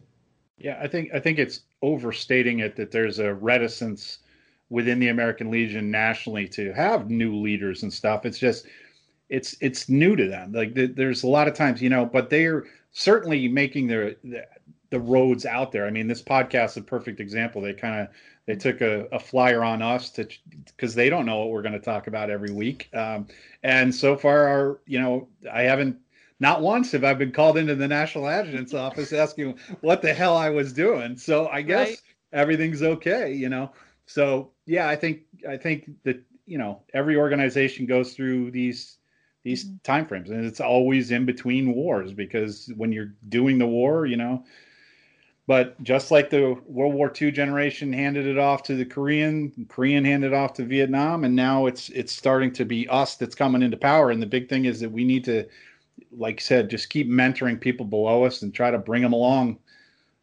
[0.59, 4.19] Yeah, I think I think it's overstating it that there's a reticence
[4.71, 8.25] within the American Legion nationally to have new leaders and stuff.
[8.25, 8.67] It's just
[9.29, 10.53] it's it's new to them.
[10.53, 14.47] Like the, there's a lot of times, you know, but they're certainly making their the,
[14.91, 15.87] the roads out there.
[15.87, 17.61] I mean, this podcast is a perfect example.
[17.61, 18.09] They kind of
[18.47, 20.29] they took a, a flyer on us to
[20.67, 22.89] because they don't know what we're going to talk about every week.
[22.95, 23.27] Um,
[23.63, 25.99] and so far, our you know, I haven't
[26.43, 30.37] not once have I been called into the national adjutant's office asking what the hell
[30.37, 31.17] I was doing.
[31.17, 32.03] So I guess Right.
[32.33, 33.73] everything's okay, you know.
[34.07, 38.99] So yeah, I think I think that you know every organization goes through these
[39.45, 39.81] these Mhm.
[39.85, 44.17] time frames, and it's always in between wars because when you're doing the war, you
[44.19, 44.45] know,
[45.49, 50.05] But just like the World War II generation handed it off to the Korean, Korean
[50.05, 53.63] handed it off to Vietnam, and now it's it's starting to be us that's coming
[53.63, 54.11] into power.
[54.11, 55.47] And the big thing is that we need to,
[56.11, 59.59] like I said, just keep mentoring people below us and try to bring them along.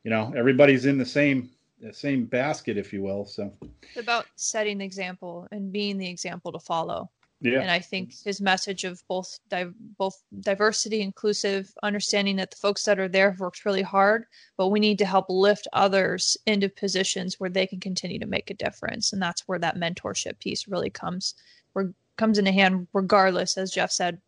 [0.04, 1.50] You know, everybody's in the same
[1.82, 3.26] the same basket, if you will.
[3.26, 7.10] So It's about setting the example and being the example to follow.
[7.40, 12.58] yeah, And I think his message of both di- both diversity, inclusive, understanding that the
[12.58, 14.26] folks that are there have worked really hard,
[14.58, 18.50] but we need to help lift others into positions where they can continue to make
[18.50, 21.36] a difference, and that's where that mentorship piece really comes
[21.74, 24.20] where comes into hand, regardless, as Jeff said,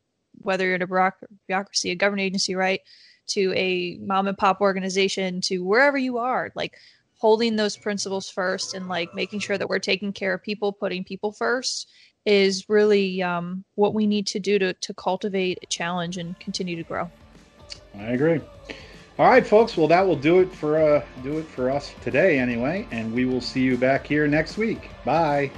[0.42, 1.12] whether you're in a
[1.48, 2.82] bureaucracy, a government agency, right,
[3.28, 6.76] to a mom and pop organization, to wherever you are, like
[7.18, 11.04] holding those principles first and like making sure that we're taking care of people, putting
[11.04, 11.88] people first
[12.26, 16.76] is really um, what we need to do to, to cultivate a challenge and continue
[16.76, 17.10] to grow.
[17.98, 18.42] I agree.
[19.20, 19.78] All right, folks.
[19.78, 22.88] Well, that will do it for uh, do it for us today, anyway.
[22.92, 24.90] And we will see you back here next week.
[25.06, 25.52] Bye.